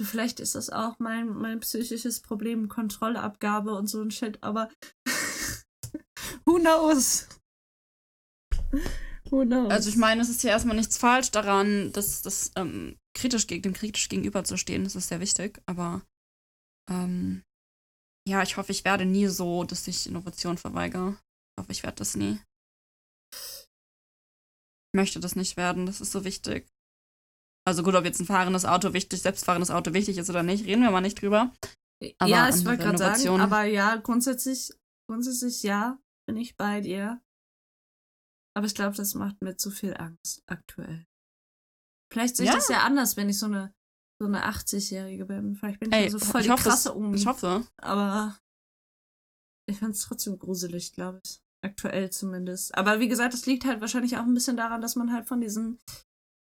[0.00, 4.70] Vielleicht ist das auch mein, mein psychisches Problem, Kontrollabgabe und so ein Shit, aber
[6.44, 7.28] who knows?
[9.70, 13.62] Also ich meine, es ist ja erstmal nichts falsch daran, dass das ähm, kritisch gegen
[13.62, 14.84] dem kritisch gegenüberzustehen.
[14.84, 16.02] Das ist sehr wichtig, aber
[16.90, 17.42] ähm,
[18.28, 21.10] ja, ich hoffe, ich werde nie so, dass ich Innovation verweigere.
[21.10, 22.38] Ich hoffe, ich werde das nie.
[23.32, 26.66] Ich möchte das nicht werden, das ist so wichtig.
[27.66, 30.82] Also gut, ob jetzt ein fahrendes Auto wichtig, selbstfahrendes Auto wichtig ist oder nicht, reden
[30.82, 31.52] wir mal nicht drüber.
[32.18, 34.72] aber ja, ich wollte gerade sagen, aber ja, grundsätzlich,
[35.06, 37.20] grundsätzlich ja, bin ich bei dir.
[38.58, 41.06] Aber ich glaube, das macht mir zu viel Angst aktuell.
[42.12, 42.56] Vielleicht sehe ich Ja.
[42.56, 43.72] das ja anders, wenn ich so eine
[44.20, 45.54] so eine 80-Jährige bin.
[45.54, 47.16] Vielleicht bin ich Ey, ja so voll die hoffe, krasse Omi.
[47.16, 47.64] ich hoffe.
[47.80, 48.36] Aber
[49.70, 51.40] ich fand es trotzdem gruselig, glaube ich.
[51.64, 52.76] Aktuell zumindest.
[52.76, 55.40] Aber wie gesagt, das liegt halt wahrscheinlich auch ein bisschen daran, dass man halt von
[55.40, 55.78] diesen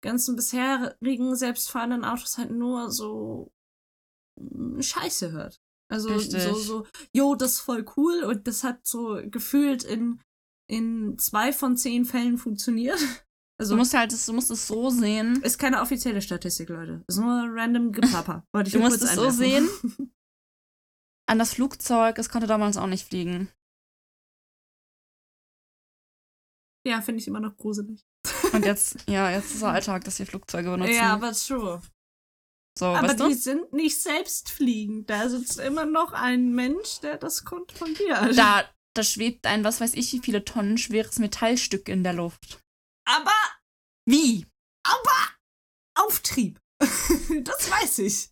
[0.01, 3.51] ganzen bisherigen selbstfahrenden Autos halt nur so
[4.39, 5.59] mm, Scheiße hört.
[5.91, 6.43] Also Richtig.
[6.43, 10.21] so, so, jo, das ist voll cool und das hat so gefühlt in,
[10.67, 12.99] in zwei von zehn Fällen funktioniert.
[13.57, 15.41] Also Du musst halt, du musst es so sehen.
[15.41, 17.05] ist keine offizielle Statistik, Leute.
[17.07, 18.45] Ist nur random Gepapper.
[18.53, 20.13] Wollte ich Du musst es so einwerfen.
[21.29, 23.49] An das Flugzeug, es konnte damals auch nicht fliegen.
[26.85, 28.05] ja, finde ich immer noch gruselig.
[28.53, 30.93] Und jetzt, ja, jetzt ist der Alltag, dass wir Flugzeuge benutzen.
[30.93, 31.81] Ja, aber true.
[32.77, 33.33] so, Aber weißt die du?
[33.33, 35.09] sind nicht selbstfliegend.
[35.09, 38.37] Da sitzt immer noch ein Mensch, der das kontrolliert.
[38.37, 38.65] Da,
[38.95, 42.59] da schwebt ein, was weiß ich, wie viele Tonnen schweres Metallstück in der Luft.
[43.05, 43.31] Aber
[44.05, 44.45] Wie?
[45.97, 46.59] Auftrieb.
[46.80, 48.30] das weiß ich.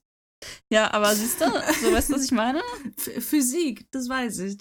[0.70, 2.62] Ja, aber siehst du, so weißt du, was ich meine?
[2.98, 4.58] Physik, das weiß ich.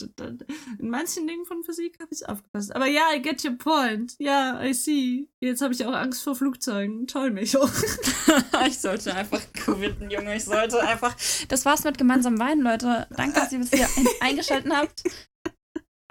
[0.78, 2.74] In manchen Dingen von Physik habe ich aufgepasst.
[2.74, 4.14] Aber ja, I get your point.
[4.18, 5.28] Ja, I see.
[5.40, 7.08] Jetzt habe ich auch Angst vor Flugzeugen.
[7.08, 7.68] Toll, Micho.
[8.66, 10.36] ich sollte einfach quitten, Junge.
[10.36, 11.16] Ich sollte einfach.
[11.48, 13.08] Das war's mit gemeinsam weinen, Leute.
[13.10, 15.02] Danke, dass ihr bis hier ein eingeschaltet habt.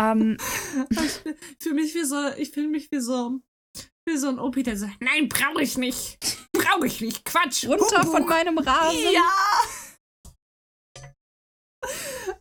[0.02, 0.38] Ähm,
[1.60, 3.40] für mich wie so, ich fühle mich wie so,
[4.08, 6.18] wie so ein Opi, der sagt, nein, brauche ich nicht.
[6.54, 7.24] Brauche ich nicht.
[7.24, 7.68] Quatsch.
[7.68, 8.12] runter Humbug.
[8.12, 9.14] von meinem Rasen.
[9.14, 9.22] Ja!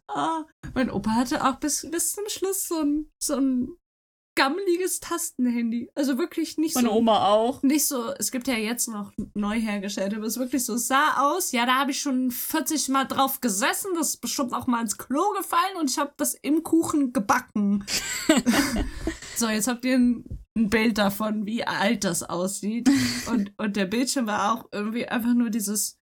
[0.07, 3.77] Ah, mein Opa hatte auch bis, bis zum Schluss so ein, so ein
[4.40, 5.90] gammeliges Tastenhandy.
[5.94, 6.94] Also wirklich nicht Meine so.
[6.94, 7.62] Oma auch.
[7.62, 11.52] Nicht so, es gibt ja jetzt noch neu hergestellt, aber es wirklich so sah aus.
[11.52, 13.90] Ja, da habe ich schon 40 Mal drauf gesessen.
[13.94, 17.84] Das ist bestimmt auch mal ins Klo gefallen und ich habe das im Kuchen gebacken.
[19.36, 20.24] so, jetzt habt ihr ein,
[20.56, 22.88] ein Bild davon, wie alt das aussieht.
[23.30, 25.98] Und, und der Bildschirm war auch irgendwie einfach nur dieses,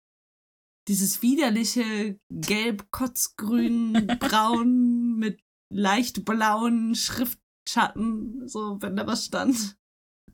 [0.87, 5.41] dieses widerliche gelb, kotzgrün, braun mit
[5.73, 6.93] leicht blauen
[7.67, 9.77] Schriftschatten, so wenn da was stand.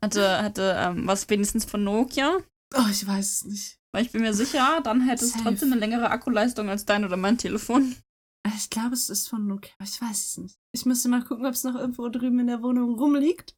[0.02, 2.38] Hatte, hatte ähm, was wenigstens von Nokia.
[2.76, 3.80] Oh, ich weiß es nicht.
[3.92, 7.16] Weil ich bin mir sicher, dann hätte es trotzdem eine längere Akkuleistung als dein oder
[7.16, 7.94] mein Telefon.
[8.56, 9.72] Ich glaube, es ist von Nokia.
[9.78, 10.58] aber Ich weiß es nicht.
[10.72, 13.56] Ich müsste mal gucken, ob es noch irgendwo drüben in der Wohnung rumliegt.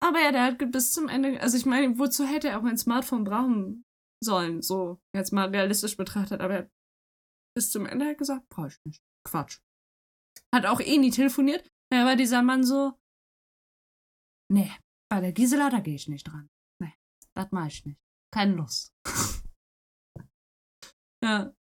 [0.00, 1.40] Aber ja, der hat bis zum Ende.
[1.40, 3.84] Also ich meine, wozu hätte er auch ein Smartphone brauchen
[4.22, 4.62] sollen?
[4.62, 6.40] So, jetzt mal realistisch betrachtet.
[6.40, 6.70] Aber er hat
[7.54, 9.02] bis zum Ende halt gesagt, brauche ich nicht.
[9.24, 9.60] Quatsch.
[10.54, 11.70] Hat auch eh nie telefoniert.
[11.90, 12.98] Da war dieser Mann so,
[14.52, 14.70] nee,
[15.10, 16.48] bei der Gisela, da gehe ich nicht dran.
[16.80, 16.94] Nee,
[17.34, 18.00] das mache ich nicht.
[18.32, 18.94] Keine Lust.
[21.24, 21.54] ja.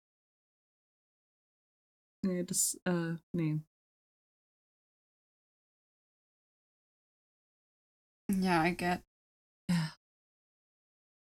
[2.23, 3.61] Nee, das, äh, nee.
[8.31, 9.03] Ja, I get.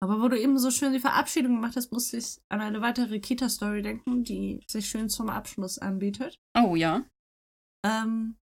[0.03, 3.19] Aber wo du eben so schön die Verabschiedung gemacht hast, musste ich an eine weitere
[3.19, 6.39] Kita-Story denken, die sich schön zum Abschluss anbietet.
[6.55, 7.05] Oh ja.
[7.85, 8.39] Ähm,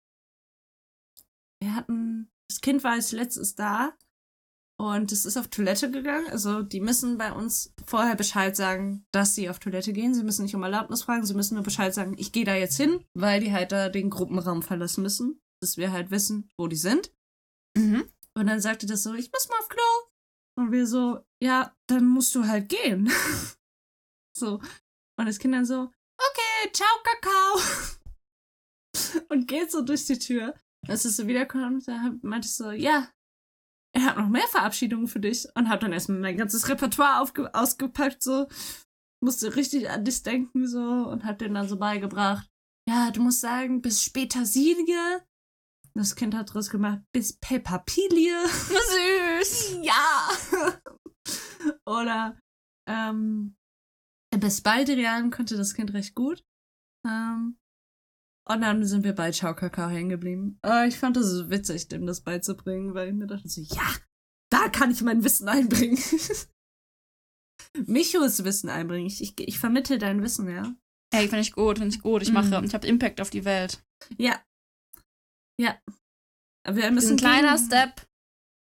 [1.61, 3.93] wir hatten, das Kind war als letztes da
[4.79, 6.27] und es ist auf Toilette gegangen.
[6.29, 10.15] Also die müssen bei uns vorher Bescheid sagen, dass sie auf Toilette gehen.
[10.15, 12.77] Sie müssen nicht um Erlaubnis fragen, sie müssen nur Bescheid sagen, ich gehe da jetzt
[12.77, 16.77] hin, weil die halt da den Gruppenraum verlassen müssen, dass wir halt wissen, wo die
[16.77, 17.13] sind.
[17.77, 18.09] Mhm.
[18.33, 19.83] Und dann sagte das so, ich muss mal auf Klo.
[20.57, 23.11] Und wir so, ja, dann musst du halt gehen.
[24.37, 24.59] so.
[25.19, 27.61] Und das Kind dann so, okay, ciao, Kakao.
[29.29, 30.55] Und geht so durch die Tür.
[30.87, 33.07] Als es so wiederkommt, da meinte ich so, ja,
[33.93, 35.47] er hat noch mehr Verabschiedungen für dich.
[35.55, 37.21] Und hab dann erstmal mein ganzes Repertoire
[37.53, 38.47] ausgepackt, so.
[39.23, 40.79] Musste richtig an dich denken, so.
[40.81, 42.49] Und hab den dann so beigebracht.
[42.89, 45.23] Ja, du musst sagen, bis später Silie.
[45.93, 48.47] Das Kind hat draus gemacht, bis Peppapilie.
[48.47, 49.79] Süß.
[49.81, 50.29] Ja!
[51.85, 52.39] Oder
[52.89, 53.55] ähm,
[54.35, 56.43] bis Baldrian konnte das Kind recht gut.
[57.05, 57.57] Ähm,
[58.49, 60.57] und dann sind wir bei Ciao Kakao hängen geblieben.
[60.61, 63.87] Aber ich fand es witzig, dem das beizubringen, weil ich mir dachte so, ja,
[64.51, 65.97] da kann ich mein Wissen einbringen.
[67.87, 69.07] Michos Wissen einbringen.
[69.07, 70.75] Ich, ich, ich vermittel dein Wissen, ja.
[71.13, 72.21] Hey, finde ich gut, finde ich gut.
[72.21, 72.65] Ich mache, Mhm.
[72.65, 73.83] ich habe Impact auf die Welt.
[74.17, 74.41] Ja.
[75.59, 75.79] Ja.
[76.65, 78.07] Aber wir müssen ein kleiner gegen- Step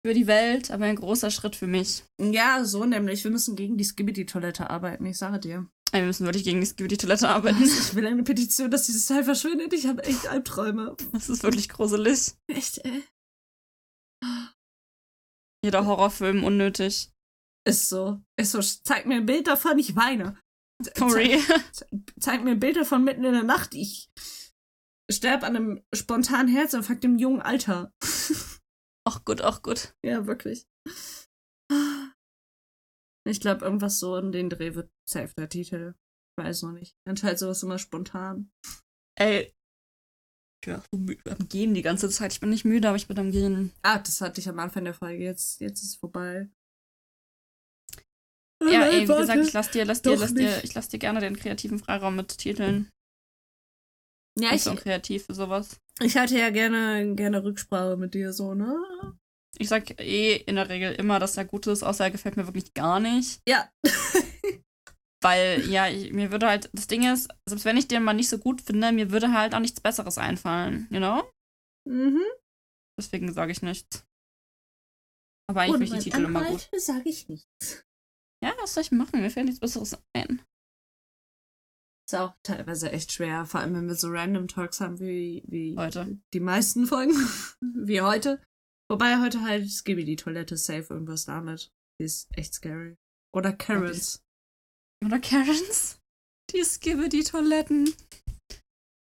[0.04, 2.04] für die Welt, aber ein großer Schritt für mich.
[2.20, 3.22] Ja, so nämlich.
[3.24, 5.70] Wir müssen gegen die Skibidi-Toilette arbeiten, ich sage dir.
[5.92, 7.62] Wir müssen wirklich gegen die, die Toilette arbeiten.
[7.62, 9.72] Ich will eine Petition, dass dieses Teil verschwindet.
[9.72, 10.96] Ich habe echt Albträume.
[11.12, 12.32] Das ist wirklich gruselig.
[12.46, 13.04] Echt, ey.
[15.64, 17.10] Jeder Horrorfilm unnötig.
[17.66, 18.20] Ist so.
[18.38, 18.60] Ist so.
[18.60, 20.38] Zeig mir ein Bild davon, ich weine.
[20.96, 21.38] Sorry.
[21.72, 21.88] Zeig,
[22.18, 23.74] zeig mir ein Bild davon mitten in der Nacht.
[23.74, 24.10] Ich
[25.10, 27.92] sterb an einem spontanen Herzinfarkt im jungen Alter.
[29.04, 29.94] Ach gut, ach gut.
[30.04, 30.66] ja, wirklich.
[33.30, 35.94] Ich glaube, irgendwas so in den Dreh wird safe der Titel.
[36.38, 36.94] Ich weiß noch nicht.
[37.08, 38.50] Entscheidet sowas immer spontan.
[39.18, 39.52] Ey.
[40.62, 42.32] Ich bin auch so müde am Gehen die ganze Zeit.
[42.32, 43.72] Ich bin nicht müde, aber ich bin am Gehen.
[43.82, 45.24] Ah, das hatte ich am Anfang der Folge.
[45.24, 46.50] Jetzt, jetzt ist es vorbei.
[48.62, 51.20] Ja, ey, wie gesagt, ich lass dir, lass dir, lass dir, ich lass dir gerne
[51.20, 52.90] den kreativen Freiraum mit Titeln.
[54.38, 55.80] Ja, Ich ich, bin so kreativ für sowas.
[56.02, 58.76] ich hatte ja gerne, gerne Rücksprache mit dir, so, ne?
[59.60, 62.46] Ich sag eh in der Regel immer, dass er gut ist, außer er gefällt mir
[62.46, 63.42] wirklich gar nicht.
[63.46, 63.70] Ja.
[65.22, 68.30] Weil, ja, ich, mir würde halt, das Ding ist, selbst wenn ich den mal nicht
[68.30, 71.30] so gut finde, mir würde halt auch nichts Besseres einfallen, you know?
[71.86, 72.22] mhm.
[72.98, 74.06] Deswegen sage ich nichts.
[75.50, 76.70] Aber eigentlich finde ich die Titel immer gut.
[76.76, 77.84] sage ich nichts.
[78.42, 79.20] Ja, was soll ich machen?
[79.20, 80.42] Mir fällt nichts Besseres ein.
[82.08, 85.76] Ist auch teilweise echt schwer, vor allem wenn wir so random Talks haben wie, wie
[85.76, 86.18] Heute.
[86.32, 87.12] die meisten Folgen,
[87.60, 88.42] wie heute.
[88.90, 91.70] Wobei heute halt Skibby die Toilette safe irgendwas damit.
[92.00, 92.96] Die ist echt scary.
[93.32, 94.22] Oder Karens.
[95.04, 96.00] Oder Karens?
[96.50, 97.94] Die Skibbe die Toiletten.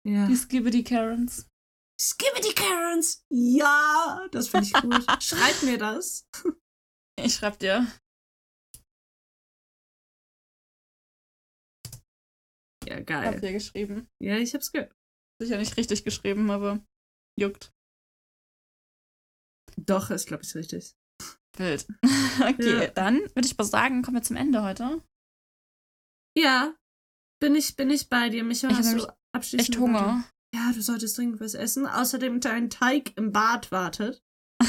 [0.06, 0.27] Ja.
[0.27, 1.48] Die Skibbe die Karens.
[2.01, 3.24] Skibby die Karens!
[3.31, 5.05] Ja, das finde ich gut.
[5.23, 6.27] Schreib mir das.
[7.23, 7.86] Ich schreib dir.
[12.86, 13.40] Ja, Ich hab geil.
[13.40, 14.09] dir geschrieben.
[14.23, 14.93] Ja, ich hab's gehört.
[15.40, 16.85] Sicher nicht richtig geschrieben, aber
[17.39, 17.73] juckt.
[19.76, 20.94] Doch, ist glaube ich richtig.
[21.56, 21.86] Wild.
[22.40, 22.86] okay, Ja.
[22.88, 25.02] dann würde ich mal sagen, kommen wir zum Ende heute.
[26.36, 26.74] Ja,
[27.40, 28.42] bin ich, bin ich bei dir.
[28.44, 30.24] Micha, Ich hast du abschließend Echt Hunger.
[30.55, 31.86] Ja, du solltest dringend was essen.
[31.86, 34.22] Außerdem dein Teig im Bad wartet.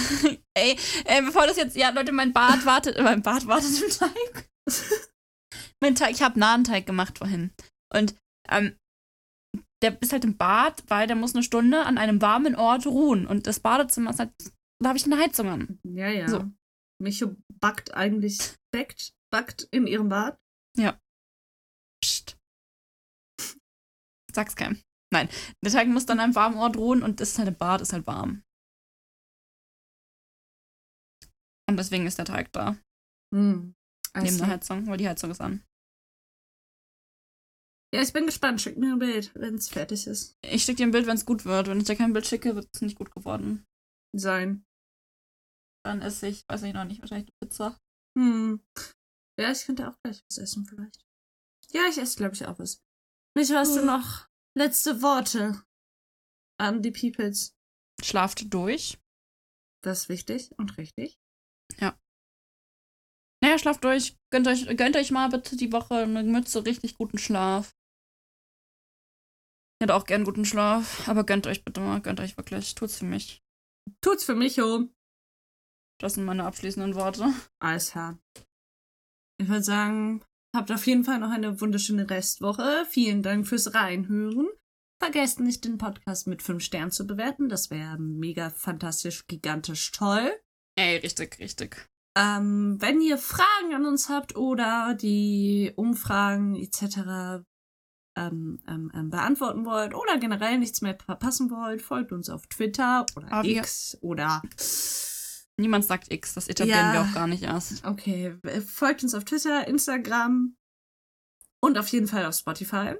[0.57, 4.49] Ey, ey, bevor das jetzt, ja, Leute, mein Bad wartet, mein Bad wartet im Teig.
[5.81, 7.51] mein Teig, ich habe Nahenteig gemacht vorhin.
[7.93, 8.15] Und,
[8.49, 8.75] ähm,
[9.83, 13.27] der ist halt im Bad, weil der muss eine Stunde an einem warmen Ort ruhen.
[13.27, 14.31] Und das Badezimmer ist halt,
[14.81, 15.79] da habe ich eine Heizung an.
[15.83, 16.27] Ja, ja.
[16.27, 16.49] So.
[17.01, 20.37] Micho backt eigentlich, backt, backt in ihrem Bad.
[22.03, 22.37] Psst.
[24.33, 24.81] Sag's keinem.
[25.13, 25.29] Nein,
[25.63, 27.93] der Teig muss dann an einem warmen Ort ruhen und ist halt im Bad, ist
[27.93, 28.43] halt warm.
[31.69, 32.77] Und deswegen ist der Teig da,
[33.33, 33.75] Hm.
[34.17, 35.63] Neben der Heizung, weil die Heizung ist an.
[37.93, 38.61] Ja, ich bin gespannt.
[38.61, 40.37] Schick mir ein Bild, wenn es fertig ist.
[40.41, 41.67] Ich schicke dir ein Bild, wenn es gut wird.
[41.67, 43.65] Wenn ich dir kein Bild schicke, wird es nicht gut geworden.
[44.17, 44.65] Sein.
[45.85, 47.77] Dann esse ich, weiß ich noch nicht, wahrscheinlich eine Pizza.
[48.17, 48.65] Hm.
[49.39, 51.05] Ja, ich könnte auch gleich was essen, vielleicht.
[51.71, 52.81] Ja, ich esse, glaube ich, auch was.
[53.37, 53.87] Micho, hast du Hm.
[53.87, 54.27] noch
[54.57, 55.63] letzte Worte
[56.59, 57.53] an die Peoples?
[58.01, 58.97] Schlaft durch.
[59.83, 61.19] Das ist wichtig und richtig.
[63.43, 64.17] Naja, schlaft durch.
[64.31, 67.75] Gönnt euch, gönnt euch mal bitte die Woche eine Mütze richtig guten Schlaf.
[69.77, 72.73] Ich hätte auch gern guten Schlaf, aber gönnt euch bitte mal, gönnt euch wirklich.
[72.73, 73.43] Tut's für mich.
[74.01, 74.89] Tut's für Micho.
[75.99, 77.33] Das sind meine abschließenden Worte.
[77.59, 78.19] Alles klar.
[79.37, 80.23] Ich würde sagen,
[80.55, 82.85] habt auf jeden Fall noch eine wunderschöne Restwoche.
[82.89, 84.47] Vielen Dank fürs Reinhören.
[85.01, 87.49] Vergesst nicht, den Podcast mit 5 Sternen zu bewerten.
[87.49, 90.31] Das wäre mega fantastisch, gigantisch toll.
[90.77, 91.89] Ey, richtig, richtig.
[92.17, 97.43] Ähm, wenn ihr Fragen an uns habt oder die Umfragen etc.
[98.17, 103.05] Ähm, ähm, ähm, beantworten wollt oder generell nichts mehr verpassen wollt, folgt uns auf Twitter
[103.17, 104.41] oder Aber wir- X oder
[105.57, 106.93] Niemand sagt X, das etablieren Ja.
[106.93, 107.85] wir auch gar nicht erst.
[107.85, 110.55] Okay, äh, folgt uns auf Twitter, Instagram
[111.61, 112.95] und auf jeden Fall auf Spotify.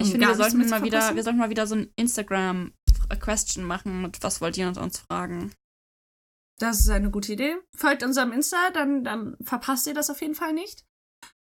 [0.00, 4.22] Ich finde, wir sollten mal wieder, wir sollten mal wieder so ein Instagram-Question machen mit
[4.22, 5.52] was wollt ihr uns fragen?
[6.58, 7.56] Das ist eine gute Idee.
[7.76, 10.84] Folgt unserem Insta, dann, dann verpasst ihr das auf jeden Fall nicht.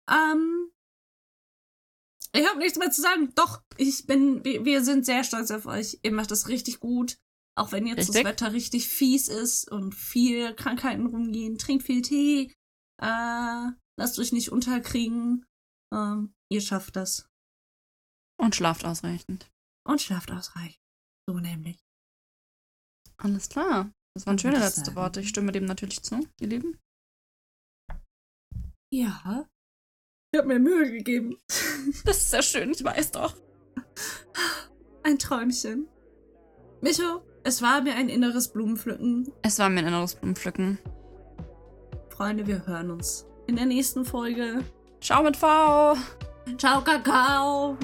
[0.09, 0.71] Ähm,
[2.33, 3.33] ich habe nichts mehr zu sagen.
[3.35, 5.99] Doch, ich bin, wir, sind sehr stolz auf euch.
[6.03, 7.17] Ihr macht das richtig gut.
[7.55, 8.15] Auch wenn jetzt Richtig.
[8.15, 11.57] das Wetter richtig fies ist und viel Krankheiten rumgehen.
[11.57, 12.53] Trinkt viel Tee.
[13.01, 15.45] Äh, lasst euch nicht unterkriegen.
[15.93, 17.27] Ähm, ihr schafft das.
[18.39, 19.51] Und schlaft ausreichend.
[19.85, 20.79] Und schlaft ausreichend.
[21.27, 21.77] So nämlich.
[23.17, 23.91] Alles klar.
[24.15, 24.95] Das waren schöne letzte.
[24.95, 25.19] Worte.
[25.19, 26.79] Ich stimme dem natürlich zu, ihr Lieben.
[28.93, 29.47] Ja.
[30.31, 31.37] Ich habe mir Mühe gegeben.
[32.05, 33.35] Das ist sehr schön, ich weiß doch.
[35.01, 35.87] Ein Träumchen.
[36.81, 39.31] Micho, es war mir ein inneres Blumenpflücken.
[39.41, 40.77] Es war mir ein inneres Blumenpflücken.
[42.09, 44.63] Freunde, wir hören uns in der nächsten Folge.
[45.01, 45.95] Ciao mit V.
[46.57, 47.77] Ciao, Kakao.